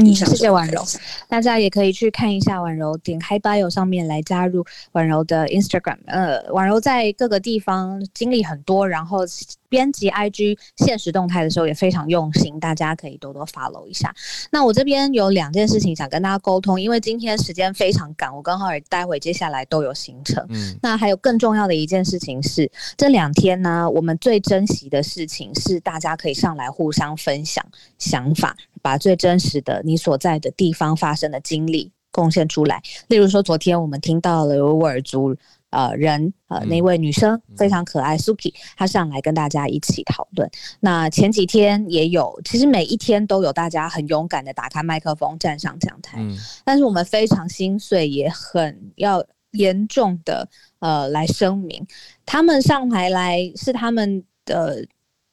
[0.00, 0.80] 嗯，谢谢婉柔，
[1.28, 5.98] 大家也可以去看一下婉柔，点开 bio 上面来加入婉柔的 Instagram。
[6.06, 9.26] 呃，婉柔在各个地方经历很多，然后
[9.68, 14.14] 编辑 IG 现实动态的时候也非常用心，大家可以多多 follow 一下。
[14.50, 20.44] 那我这边有两件事情想跟大家沟通，因为今天时间非常赶，我跟浩尔待会接下来都有行程。
[20.48, 27.64] 嗯，那还有更重要的一件事情是，这两天呢，我们最珍惜的事情是大家可以上来互相分享
[27.98, 28.56] 想法。
[28.80, 32.80] 把最真实的你所在的地方发生的经历贡献出来。
[33.08, 35.36] 例如说，昨天我们听到了维吾尔族
[35.70, 40.50] 呃人呃那位女生非常可爱 Suki，她上来跟大家一起讨论。
[40.80, 46.18] 那前几天也有，其实每一天都有大家很勇敢的打开麦克风站上讲台。
[46.64, 50.48] 但是我们非常心碎，也很要严重的
[50.80, 51.86] 呃来声明，
[52.26, 54.86] 他们上台来是他们的。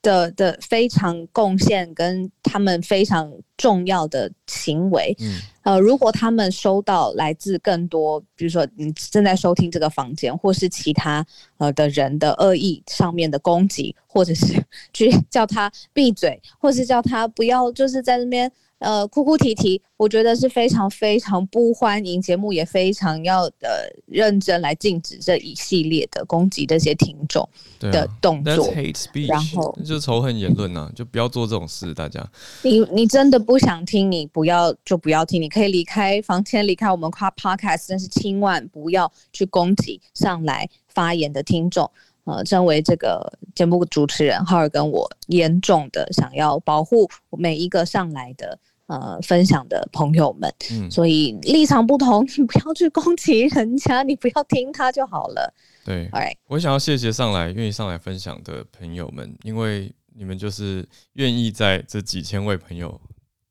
[0.06, 11.26] 的的非常贡献跟他们非常重要的行为，嗯，呃，如果他们收到来自更多，比如说你正在收听这个房间，或是其他
[11.58, 14.54] 呃的人的恶意上面的攻击，或者是
[14.94, 18.50] 去叫他闭嘴，或是叫他不要，就是在那边。
[18.78, 22.20] 呃，哭哭啼啼，我觉得是非常非常不欢迎。
[22.20, 27.48] 节目也非常要呃认真来禁止这一系列的攻击这些听众
[27.80, 28.66] 的动作。
[28.66, 31.94] 啊、hate speech, 然后就是仇恨言论啊，就不要做这种事。
[31.94, 32.22] 大家，
[32.62, 41.90] 你你真的不想听，你不要就不要听，你可以离开房间，离开我们夸 podcast，但是千万不要去攻击上来发言的听众。
[42.26, 47.08] 呃，身为这个节目主持人，浩尔跟我严重的想要保护
[47.38, 55.54] 每一个上来的呃分享的朋友们，嗯，所以立场不同，你 不要去攻击人家，你不要听他就好了。
[55.84, 56.10] 对
[56.48, 63.00] 我想要谢谢上来愿意上来分享的朋友们，因为你们就是愿意在这几千位朋友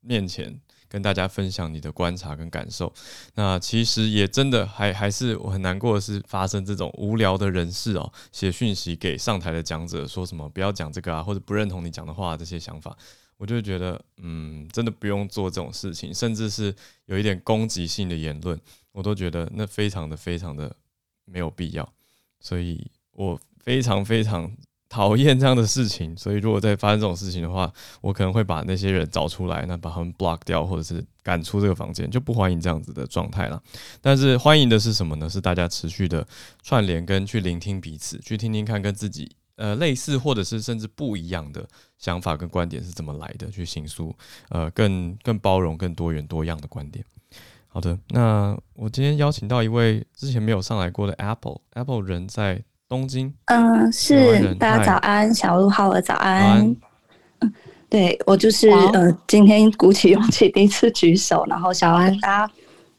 [0.02, 0.54] 面前。
[0.88, 2.92] 跟大家分享你的观察跟感受，
[3.34, 12.96] 那其实也真的还还是我很难过的是发生这种无聊的人事哦，写讯息给上台的讲者说什么不要讲这个啊，或者不认同你讲的话这些想法，
[13.36, 16.74] 我就觉得嗯，真的不用做这种事情，甚至是
[17.06, 18.58] 有一点攻击性的言论，
[18.92, 20.74] 我都觉得那非常的非常的
[21.24, 21.92] 没有必要，
[22.40, 24.50] 所以我非常非常。
[24.88, 27.70] 讨厌这样的事情，所以如果再发生这种事情的话，
[28.00, 33.60] 我可能会把那些人找出来，那把他们 block 掉，或者是赶出这个房间，就不欢迎这样子的状态了。
[34.00, 35.28] 但是欢迎的是什么呢？
[35.28, 36.26] 是大家持续的
[36.62, 41.68] 串联跟去聆听彼此，去听听看跟自己呃类似或者是甚至不一样的
[41.98, 44.14] 想法跟观点是怎么来的，去形塑
[44.50, 47.04] 呃更更包容、更多元多样的观点。
[47.66, 52.62] 好的，那我今天邀请到一位之前没有上来过的 Apple Apple 人在。
[52.88, 56.60] 东京，嗯，是大家早安，小鹿浩儿早安。
[57.40, 57.52] 嗯，
[57.88, 62.52] 对我就是呃，今天鼓起勇气第一次举手，然后小安大家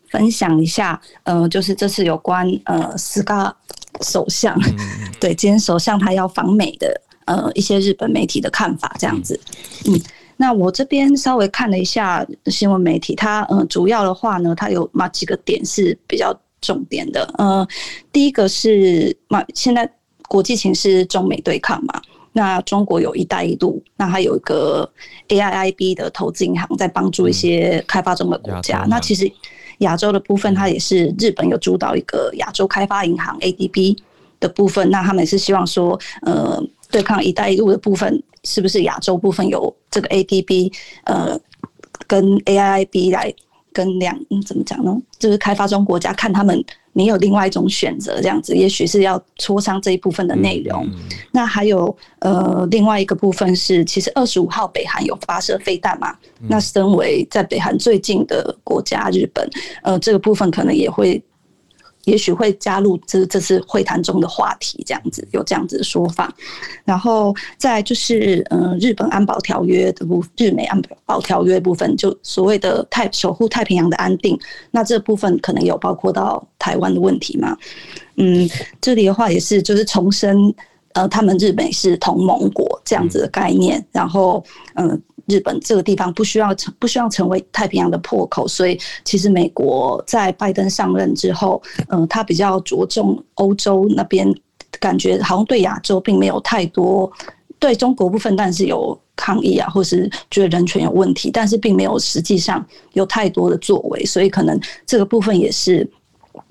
[0.09, 3.55] 分享一下，呃，就是这次有关呃斯卡
[4.01, 4.77] 首相，嗯、
[5.21, 9.39] 对，今天首相他要访美的呃一些日本媒体的看法这样子，
[9.85, 10.01] 嗯，嗯，
[10.35, 17.67] 那我这边稍微看了一下新闻媒体，它呃主要的话呢，它有嘛几个点是比较重点的，呃，
[18.11, 19.89] 第一个是嘛现在
[20.27, 22.01] 国际情势中美对抗嘛。
[22.33, 24.87] 那中国有一带一路，那还有一个
[25.27, 28.85] AIIB 的投资银行在帮助一些开发中的国家。
[28.87, 29.31] 那其实
[29.79, 33.97] 亚洲的部分，它也是日本有主导一个亚洲开发银行 ADB
[34.39, 34.87] 的部分。
[34.91, 40.71] 那他们也是希望说，呃，对抗一带一路的部分，是不是亚洲部分有这个 ADB，
[41.05, 41.39] 呃，
[42.05, 43.33] 跟 AIIB 来。
[43.77, 44.97] 跟两怎么讲呢？
[45.19, 50.83] 就是开发中国家看他们，你有另外一种选择，这样子，也许是要磋商这一部分的内容。
[50.87, 56.11] 嗯嗯、那还有呃，另外一个部分是，其实二十五号北韩有发射飞弹嘛？
[56.41, 59.47] 嗯、那身为在北韩最近的国家，日本，
[59.83, 61.21] 呃，这个部分可能也会。
[62.07, 66.33] 也许会加入这这次会谈中的话题，这样子有这样子的说法，
[66.85, 74.39] 然后再就是嗯，日本安保条约的部日美安保条约部分，就所谓的太守护太平洋的安定，
[74.71, 77.57] 那这部分可能有包括到台湾的问题嘛？
[78.15, 78.49] 嗯，
[78.79, 80.53] 这里的话也是就是重申，
[80.93, 84.41] 呃，他们日美是同盟国这样子的概念，然后
[84.75, 85.01] 嗯。
[85.27, 94.33] 日本这个地方不需要成不需要成为太平洋的破口，所以其实美国在拜登上任之后，嗯、他比较着重欧洲那边，
[94.79, 97.11] 感觉好像对亚洲并没有太多，
[97.59, 105.87] 对中国部分但是有抗议啊，或是觉得人权有问题，但是并没有实际上有太多的作为，所以可能这个部分也是。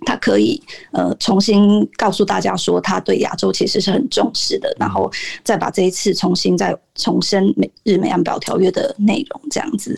[0.07, 5.11] 他可以呃重新告诉大家说，他对亚洲其实是很重视的，然后
[5.42, 9.94] 再把这一次重新再重申美日美安保条约的内容这样子。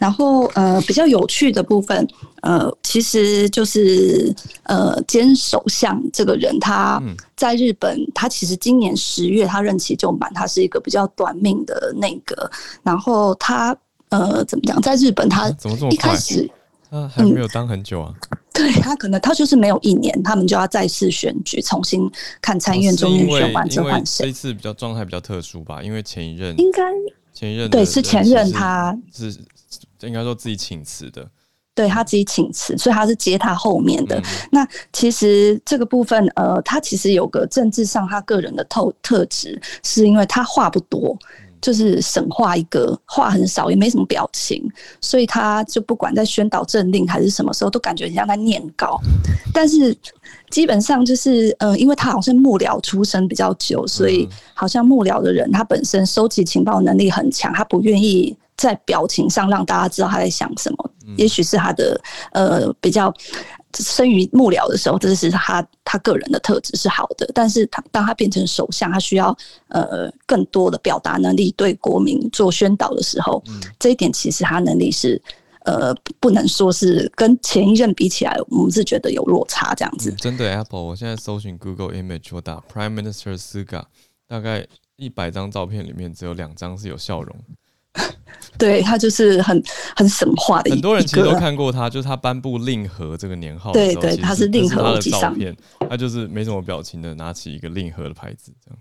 [0.00, 2.04] 然后呃比较有趣的部分
[2.42, 4.34] 呃其实就是
[4.64, 7.00] 呃菅首相这个人他
[7.36, 12.50] 在日本，他其实今年十月他任期就满，他是一个比较短命的内阁。
[12.82, 13.76] 然后他
[14.08, 15.48] 呃怎么讲，在日本他
[15.88, 16.50] 一开始。
[16.92, 22.06] 他还没有当很久啊，嗯、对他可能他就是没有一年，他们就要再次选举，重新
[22.42, 24.26] 看参院、众院选完之后换谁。
[24.26, 26.82] 这一次比较状态比较特殊吧，因为前一任应该
[27.32, 29.34] 前一任对是前任他是
[30.02, 31.26] 应该说自己请辞的，
[31.74, 34.18] 对他自己请辞，所以他是接他后面的。
[34.18, 41.18] 嗯、那其实这个部分呃，他其实有个政治上他个人的特特质，是因为他话不多。
[41.62, 44.62] 就是省话一个话很少，也没什么表情，
[45.00, 49.00] 所以他就不管在宣导政令还是什么时候，都感觉很像在念稿。
[49.54, 49.96] 但是
[50.50, 60.90] 基本上就是，呃，因为他好像幕僚出身比较久，所以好像幕僚的人他本身收集情报能力很强，他不愿意在表情上让大家知道他在想什么。
[61.16, 62.00] 也许是他的
[62.32, 63.14] 呃比较。
[63.74, 69.36] 生于幕僚的时候，这是他他个人的特质是好的，但是他当他变成首相，他需要
[69.68, 75.20] 呃更多的表达能力，对国民做宣导的时候，嗯、这一点其实他能力是
[75.64, 80.12] 呃不能说是跟前一任比起来，我们是觉得有落差这样子。
[80.12, 83.84] 针对 Apple，我现在搜寻 Google Image，我打 Prime Minister Suga，
[84.26, 84.66] 大概
[84.96, 87.36] 一百张照片里面只有两张是有笑容。
[88.58, 89.62] 对，他就是很
[89.96, 93.72] 很神话的一个，很多人其实都看过他，就是他颁布令和这个年号。
[93.72, 95.56] 对对，他是令和的照片，
[95.88, 98.78] 他就是没什么表情的，拿起一个令和的牌子这样。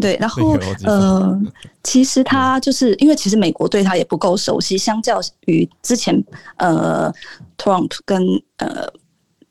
[0.00, 1.40] 对，然后呃，
[1.82, 6.22] 其实他就是因为其实美国对他也不够熟悉，相较于之前
[6.58, 7.12] 呃
[7.58, 8.22] ，Trump 跟
[8.58, 8.88] 呃。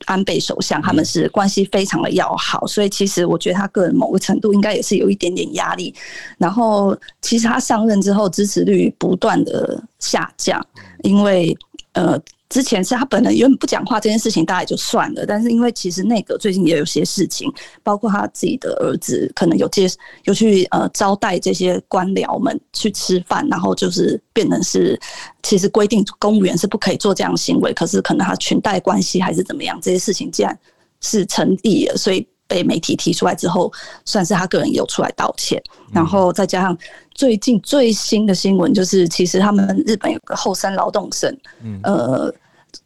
[0.05, 5.93] 安倍首相他们是关系非常的要好，所以其实我觉得他个人某个程度应该也是有一点点压力。
[6.37, 10.65] 然后其实他上任之后支持率不断的下降，
[11.03, 11.57] 因为
[11.93, 12.19] 呃。
[12.53, 15.25] 之前是他本人原本不讲话这件事情，大概就算了。
[15.25, 17.51] 但是因为其实内阁最近也有些事情，
[17.81, 19.89] 包括他自己的儿子可能有接
[20.25, 24.99] 有去呃招待这些官僚们去吃饭，然后就是变成是
[25.41, 30.55] 其实规定公务员是不可以做这样的行为，可是可能他裙带关系还是怎么样，这些事情既然
[31.01, 32.27] 是成立了，所以。
[32.45, 33.71] 被媒体提出来之后，
[34.05, 35.59] 算是他个人有出来道歉，
[35.91, 36.77] 然后再加上
[37.15, 41.35] 最近最新的新闻，就是其实他们日本有个厚生劳动省，
[41.81, 42.31] 呃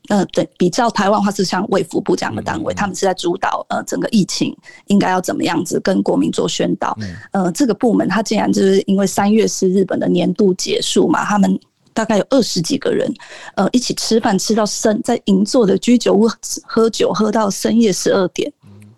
[0.08, 4.56] 呃，对，比较台湾的话是像卫福部这样的单位，他们是在主导呃整个疫情
[4.88, 6.98] 应该要怎么样子跟国民做宣导。
[7.32, 11.60] 呃，这个部门他竟然就是因为三月是日本的年度结束嘛，他们
[11.94, 13.12] 大概有二十几个人，
[13.56, 16.30] 呃，一起吃饭吃到深，在银座的居酒屋
[16.66, 18.52] 喝酒喝到深夜十二点。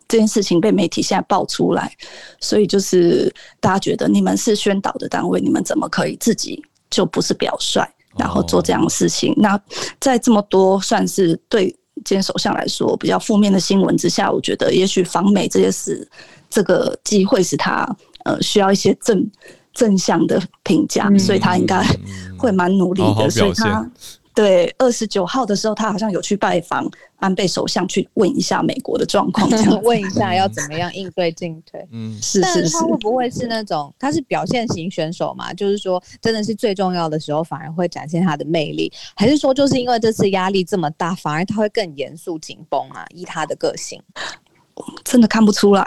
[0.08, 1.96] 这件事情被媒体现在爆出来，
[2.40, 7.88] 所以就是大家觉得你们是宣导的单位，你们怎么可以自己就不是表率，
[8.18, 9.34] 然后做这样的事情？
[9.38, 9.60] 那
[10.00, 16.08] 在这么多算是对菅首相来说，比较负面的新闻之下，我觉得也许访美这些事，
[16.50, 17.88] 这个机会是他
[18.26, 19.30] 呃需要一些正
[19.74, 21.86] 正向的评价，嗯、所以他应该
[22.38, 23.92] 会蛮努力的，好好所以他。
[24.40, 29.50] 对，二十九号的时候，他好像有去拜访安倍首相，去问一下美国的状况，
[29.84, 31.86] 问一下要怎么样应对进退。
[31.92, 32.78] 嗯，是是是。
[32.78, 35.54] 他会不会是那种他是表现型选手嘛？
[35.54, 43.06] 就是说，真的是最重要的时候反而会展现他的魅力，还是说就是因为这次压力这么大，反而他会更严肃紧绷啊？
[43.10, 44.02] 依他的个性。
[45.04, 45.86] 真的看不出来，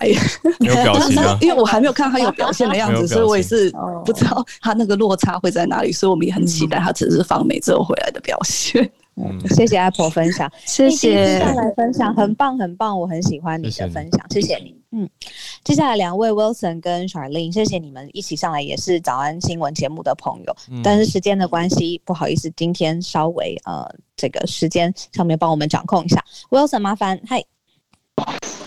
[0.59, 3.71] 没有 表情啊，因为我还没有看到他有表现的样子，所以我也是
[4.05, 8.91] 不知道他那个落差会在哪里，所以我们也很期待他只是访美之后回来的表现。
[9.17, 11.39] 嗯，谢谢 Apple 分享， 谢谢。
[11.39, 14.75] 下来分享，很棒很棒，我很喜欢你的分享，谢谢你。
[14.93, 15.09] 嗯，
[15.63, 23.87] 接下来两位 Wilson 跟 Charlene，谢谢你们一起上来，也是早安新闻节目的朋友，但是时间的关系，不好意思，今天稍微呃
[24.17, 27.45] 这个时间上面帮我们掌控一下，Wilson 麻烦，嗨。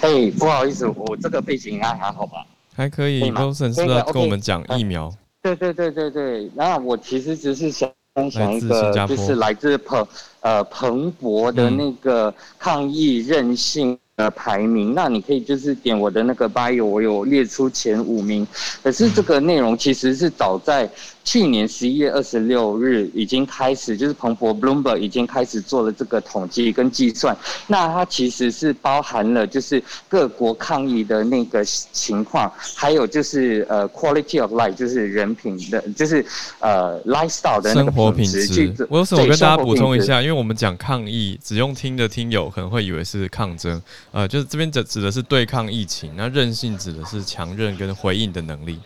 [0.01, 2.45] 嘿，不好意思，我这个背景应该还好吧？
[2.75, 3.31] 还可以。
[3.31, 5.13] Wilson 是不是要跟我们讲疫苗？
[5.41, 6.49] 对对对对对。
[6.53, 10.07] 那我其实只是想分享一个，就是来自彭
[10.41, 14.93] 呃彭博的那个抗疫韧性的排名。
[14.93, 18.45] 那你可以就是点我的那个 bio，我有列出前五名。
[18.83, 20.89] 可是这个内容其实是早在。
[21.25, 27.35] 去年十一月二十六日已经开始，就是彭博 （Bloomberg） 已经开始做了这个统计跟计算。
[27.67, 36.23] 那它其实是包含了就是各国抗疫的那个情况，还有就是呃 quality of life，就是人品的，就是
[36.59, 38.87] 呃 lifestyle 的那个生活品质。
[38.89, 48.77] 我有什么我跟大家补充一下，因为我们讲抗疫，只用听的听友可能会以为是抗争，呃，就是这边指指的是对抗疫情，那韧性指的是强韧跟回应的能力。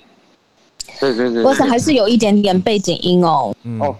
[0.99, 3.55] 对对对，我想还是有一点点背景音哦。
[3.63, 3.95] 嗯、哦，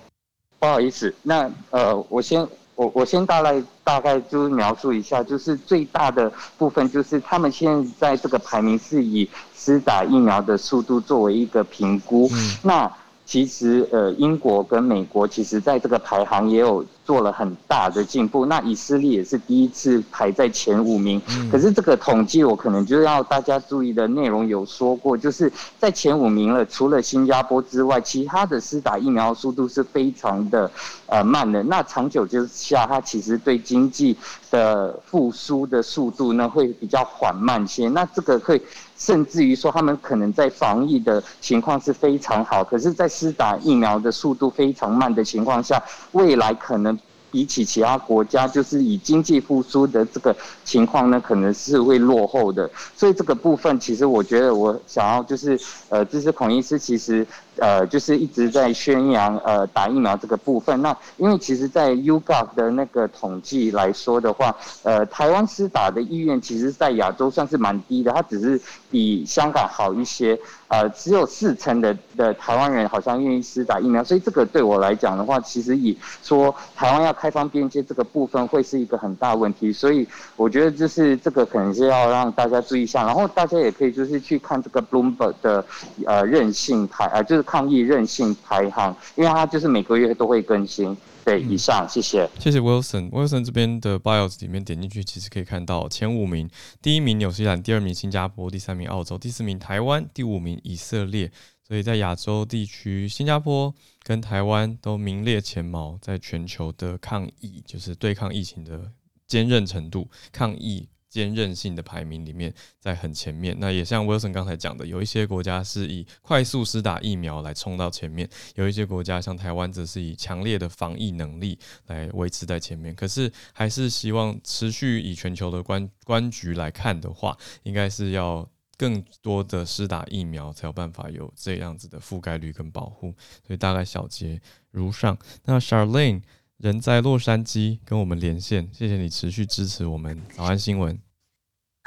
[0.60, 2.46] 不好意思，那呃，我先
[2.76, 12.30] 我我先大概大概就是描述一下，就是最大的部分就是他们现在这个排名是以施打疫苗的速度作为一个评估。
[12.34, 12.92] 嗯、那
[13.26, 16.86] 其实呃，英国跟美国其实在这个排行也有。
[17.10, 21.20] 做了很大的进步，那以色列也是第一次排在前五名。
[21.52, 30.70] 可是这个统计，我可能就要大家注意的内容有说过，就是在前五名了，除了新加坡之外，其他的施打疫苗速度是非常的
[31.08, 31.64] 呃慢的。
[31.64, 34.16] 那长久之下，它其实对经济
[34.52, 37.90] 的复苏的速度呢会比较缓慢些。
[37.90, 38.62] 那这个会
[38.96, 45.82] 甚至于说，他们可能在防疫的情况是非常好，可是，在施打疫苗的速度非常慢的情况下，
[46.12, 46.99] 未来可能。
[47.32, 52.70] 比起其他国家，就是以经济复苏的这个情况呢，可能是会落后的。
[52.96, 55.60] 所以这个部分，其实我觉得我想要就是，
[55.90, 57.26] 呃，就是孔医师其实。
[57.60, 60.82] 呃，就是一直在宣扬呃打疫苗这个部分。
[60.82, 70.40] 那因为其实，在 UGov 的那个统计来说的话，呃，台湾施打的意愿其实，在亚洲算是蛮低的，它只是比香港好一些。
[70.70, 79.74] 呃，只有四成的的台湾人好像愿意施打疫苗，所以这个对我来讲的话，其实以说台湾要开放边界这个部分会是一个很大问题。
[79.74, 85.66] 所以我觉得就是这个可能是要让大家注意一下，然后大家也可以就是去看这个 Bloomberg 的
[86.06, 87.49] 呃韧性排啊，就是。
[87.50, 90.96] 抗疫韧性排行，因为它就是每个月都会更新。
[91.26, 93.10] 对，以上谢谢，谢谢 Wilson。
[93.10, 96.48] Wilson 这边的 BIOS 里面点进去，其实可以看到前五名：
[96.82, 101.32] 第一名纽西兰，第二名新加坡，第三名澳洲，第四名台湾，第五名以色列。
[101.68, 103.74] 所以在亚洲地区，新加坡
[104.04, 108.92] 跟台湾都名列前茅，在全球的抗疫，就是对抗疫情的
[109.28, 110.88] 坚韧程度，抗疫。
[111.10, 121.58] 坚韧性的排名里面在很前面，那也像 Wilson 刚才讲的，有一些国家是以快速施打疫苗来冲到前面，有一些国家像台湾则是以强烈的防疫能力
[121.88, 122.94] 来维持在前面。
[122.94, 128.48] 可是还是希望持续以全球的观观局来看的话，应该是要
[128.78, 133.16] 更多的施打疫苗才有办法有这样子的覆盖率跟保护。
[133.48, 134.40] 所以大概小结
[134.70, 135.18] 如上。
[135.46, 136.22] 那 Charlene。
[136.60, 141.00] 人在洛杉矶跟我们连线，谢谢你持续支持我们早安新闻。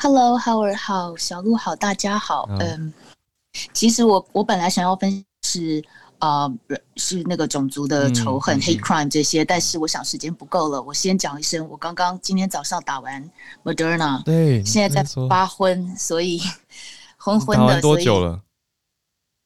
[0.02, 2.46] Hello，Howard 好，小鹿好，大家好。
[2.48, 2.92] 嗯、呃，
[3.74, 5.84] 其实我我本来想要分析是
[6.20, 13.30] 啊、呃、是那个种族的仇恨、嗯、hate crime 这些，但是我想时间不够了，我先讲一声，我刚刚今天早上打完
[13.62, 16.40] Moderna，对，现在在发昏，所以
[17.20, 17.66] 昏昏的。
[17.66, 18.40] 打完多久了？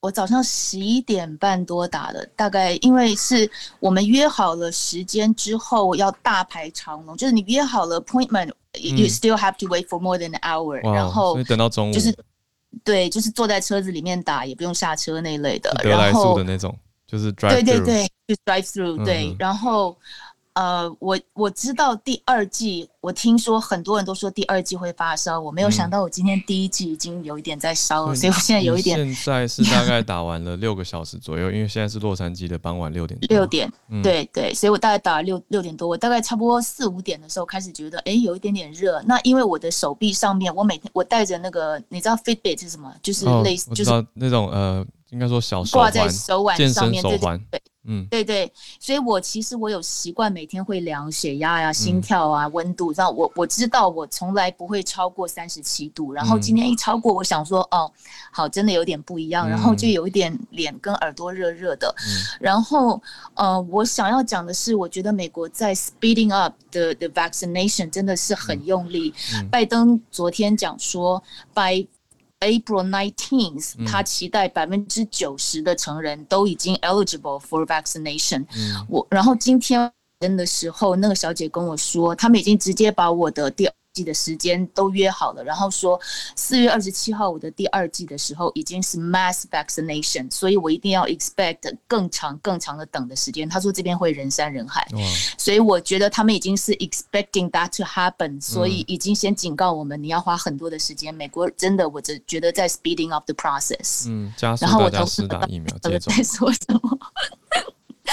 [0.00, 3.50] 我早上十一点半多打的，大概因为是
[3.80, 12.16] 我们约好了时间之后要大排长龙，就是你约好了 appointment，you still have to wait for more than an hour，嗯，然后等到中午，就是
[12.84, 19.96] 对，就是坐在车子里面打，也不用下车那类的，得来速的那种，就是 drive through，对对对，就 drive through，对，嗯，然后
[20.56, 28.96] 呃，我我知道第二季，我听说很多人都说第二季会发烧，我没有想到我今天第一季已经有一点在烧了，嗯、所以我现在有一点。
[29.14, 33.20] 现在是大概打完了六个小时左右，因为现在是洛杉矶的傍晚六点。
[33.28, 39.02] 六点，嗯、对对，所以我大概打了六六点多，我大概差不多四五点的时候开始觉得，哎，有一点点热。
[39.02, 42.90] 那因为我的手臂上面，我每天我带着那个，你知道 Fitbit 是什么？
[43.02, 44.86] 就是类似，哦、就是那种呃。
[45.10, 57.90] 应该说小手挂在手腕上面，手环，对对，嗯，对对，所以我其实我有习惯每天会量血压呀、心跳啊、温度，让我我知道我从来不会超过三十七度，然后今天一超过，我想说哦，
[58.32, 61.94] 好，真的有点不一样，然后就有一点脸跟耳朵热热的，
[62.40, 63.00] 然后
[63.34, 69.14] 呃，我想要讲的是，我觉得美国在 speeding up 的的 vaccination 真的是很用力，
[69.50, 71.22] 拜登昨天讲说
[71.54, 71.86] by
[72.40, 78.44] April nineteenth，他期待百分之九十的成人都已经 eligible for vaccination。
[78.54, 85.98] 嗯，我然后今天的时候，那个小姐跟我说，他们已经直接把我的第二季的时间都约好了，然后说
[86.34, 93.48] 四月二十七号我的第二季的时候已经是 mass vaccination，所以我一定要 expect 更长更长的等的时间。
[93.48, 95.00] 他说这边会人山人海，哇
[95.38, 101.14] 所以我觉得他们已经是 expecting that to happen，所以已经先警告我们你要花很多的时间。
[101.14, 106.12] 美国真的，我只觉得在 speeding up the process，嗯，加速大家施打疫苗接种。
[106.14, 106.98] 在说什么？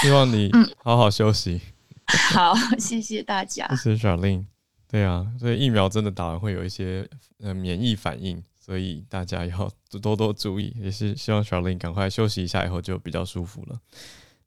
[0.02, 0.50] 希望你
[0.82, 1.60] 好好休息。
[2.06, 3.68] 嗯、好，谢谢大家。
[3.76, 4.53] 谢谢 Charlene。
[4.94, 7.10] 对啊，所以疫苗真的打完会有一些
[7.40, 9.68] 呃免疫反应，所以大家要
[10.00, 10.72] 多多注意。
[10.80, 13.80] 也是希望 Charlene 赶快休息一下，以后就比较舒服了。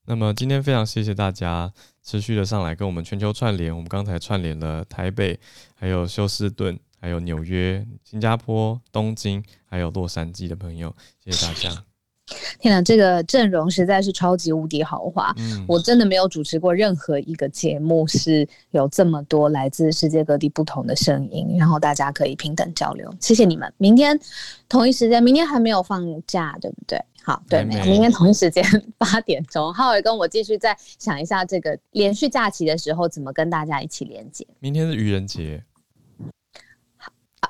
[0.04, 1.72] 那么今天非常谢谢大家
[2.04, 3.74] 持续的上来跟我们全球串联。
[3.74, 5.36] 我们刚才串联了台北，
[5.74, 10.94] 还有休斯顿，还有纽约、新加坡、东京，还有洛杉矶的朋友，
[11.24, 11.85] 谢谢大家。
[12.58, 15.32] 天哪，这个阵容实在是超级无敌豪华！
[15.38, 23.12] 嗯，我真的没有主持过任何一个节目是有这么多来自世界各地不同的声音，然后大家可以平等交流。
[23.20, 23.72] 谢谢你们！
[23.78, 24.18] 明天
[24.68, 27.00] 同一时间，明天还没有放假，对不对？
[27.22, 28.64] 好，对，没明天同一时间
[28.98, 34.46] 八点钟，浩伟跟我继续再想一下这个连续假期的时候怎么跟大家一起连接。
[34.60, 35.62] 明天是愚人节。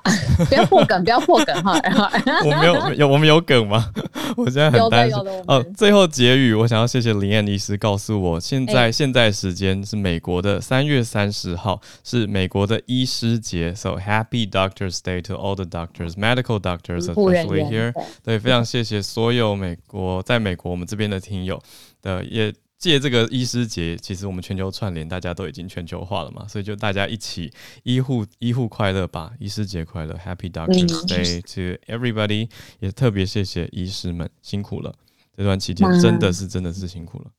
[0.48, 1.80] 不要破梗，不要破梗哈！
[2.44, 3.90] 我没有有我们有梗吗？
[4.36, 5.64] 我现在很担心哦。
[5.76, 13.74] 最后结语，我想要谢谢林燕医师告诉我，现在、欸、现在时间是美国的三月三十号，是美国的医师节。
[13.74, 17.94] So happy Doctors Day to all the doctors, medical doctors, especially here。
[18.22, 21.62] 对，非常谢谢所有美国在美国我们这边的听友
[22.02, 22.52] 的也。
[22.78, 27.51] 借这个医师节，其实我们全球串联，大家都已经全球化了嘛，所以就大家一起
[27.85, 32.51] 医护医护快乐吧，医师节快乐，Happy Doctors Day to everybody，
[32.81, 34.94] 也特别谢谢医师们辛苦了，
[35.36, 37.24] 这段期间真的是真的是辛苦了。
[37.27, 37.31] 嗯，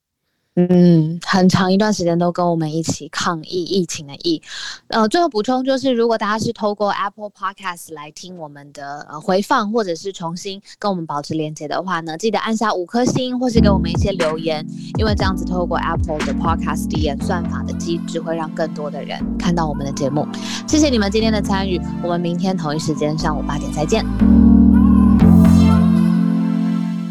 [0.59, 4.41] 嗯很长一段时间都跟我们一起抗疫疫情的疫。
[4.87, 14.65] 呃，最后补充就是，如果大家是透过 Apple Podcast 来听我们的呃回放，或者是重新跟我们保持连接的话呢，记得按下五颗星，或是给我们一些留言，
[14.97, 20.27] 因为这样子透过 Apple 的 Podcast 的演算法的机制，会让更多的人看到我们的节目。
[20.67, 24.66] 谢谢你们今天的参与，我们明天同一时间上午八点再见。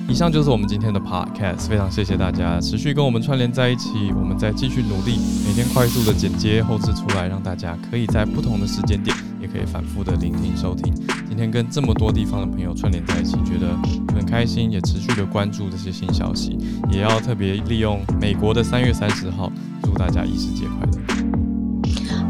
[0.09, 10.95] 以上就是我们今天的 podcast，非常谢谢大家持续跟我们串联在一起，我们再继续努力，每天快速的剪接后置出来，让大家可以在不同的时间点，也可以反复的聆听收听。
[11.29, 13.77] 今天跟这么多地方的朋友串联在一起，觉得
[14.15, 16.57] 很开心，也持续的关注这些新消息，
[16.91, 19.51] 也要特别利用美国的三月三十号，
[19.83, 21.46] 祝大家医师节快乐。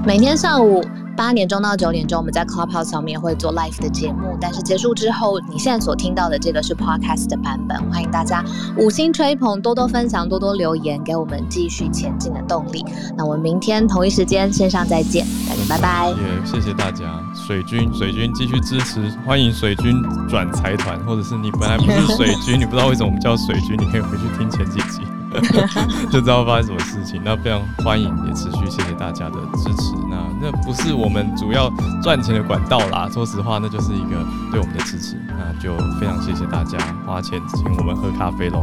[0.06, 0.84] 每天上午。
[1.16, 7.74] 八点钟到九点钟，我们在 Clubhouse 上面会做 live 的节目，但是结束之后，你现在所听到的这个是 podcast 的版本。
[7.90, 8.44] 欢迎大家
[8.76, 12.84] 五星吹捧，多多分享，多多留言，给我们继续前进的动力。
[13.16, 16.10] 那我们明天同一时间线上再见，大家拜拜。
[16.10, 19.96] 也谢谢大家，水军水军继续支持，欢迎水军
[20.28, 25.00] 转财团，或者是你本来不是水军， 你不知道为什么我们叫水军，你可以回去听前几集。
[26.10, 29.92] 就知道发生什么事情，那非常欢迎，也持续谢谢大家的支持。
[30.08, 31.68] 那那不是我们主要
[32.02, 35.20] 赚钱的管道啦，说实话，那就是一个对我们的支持。
[35.28, 38.62] 那就非常谢谢大家花钱请我们喝咖啡喽。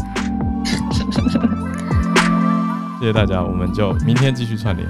[3.00, 4.88] 谢谢大家，我们就明天继续串联。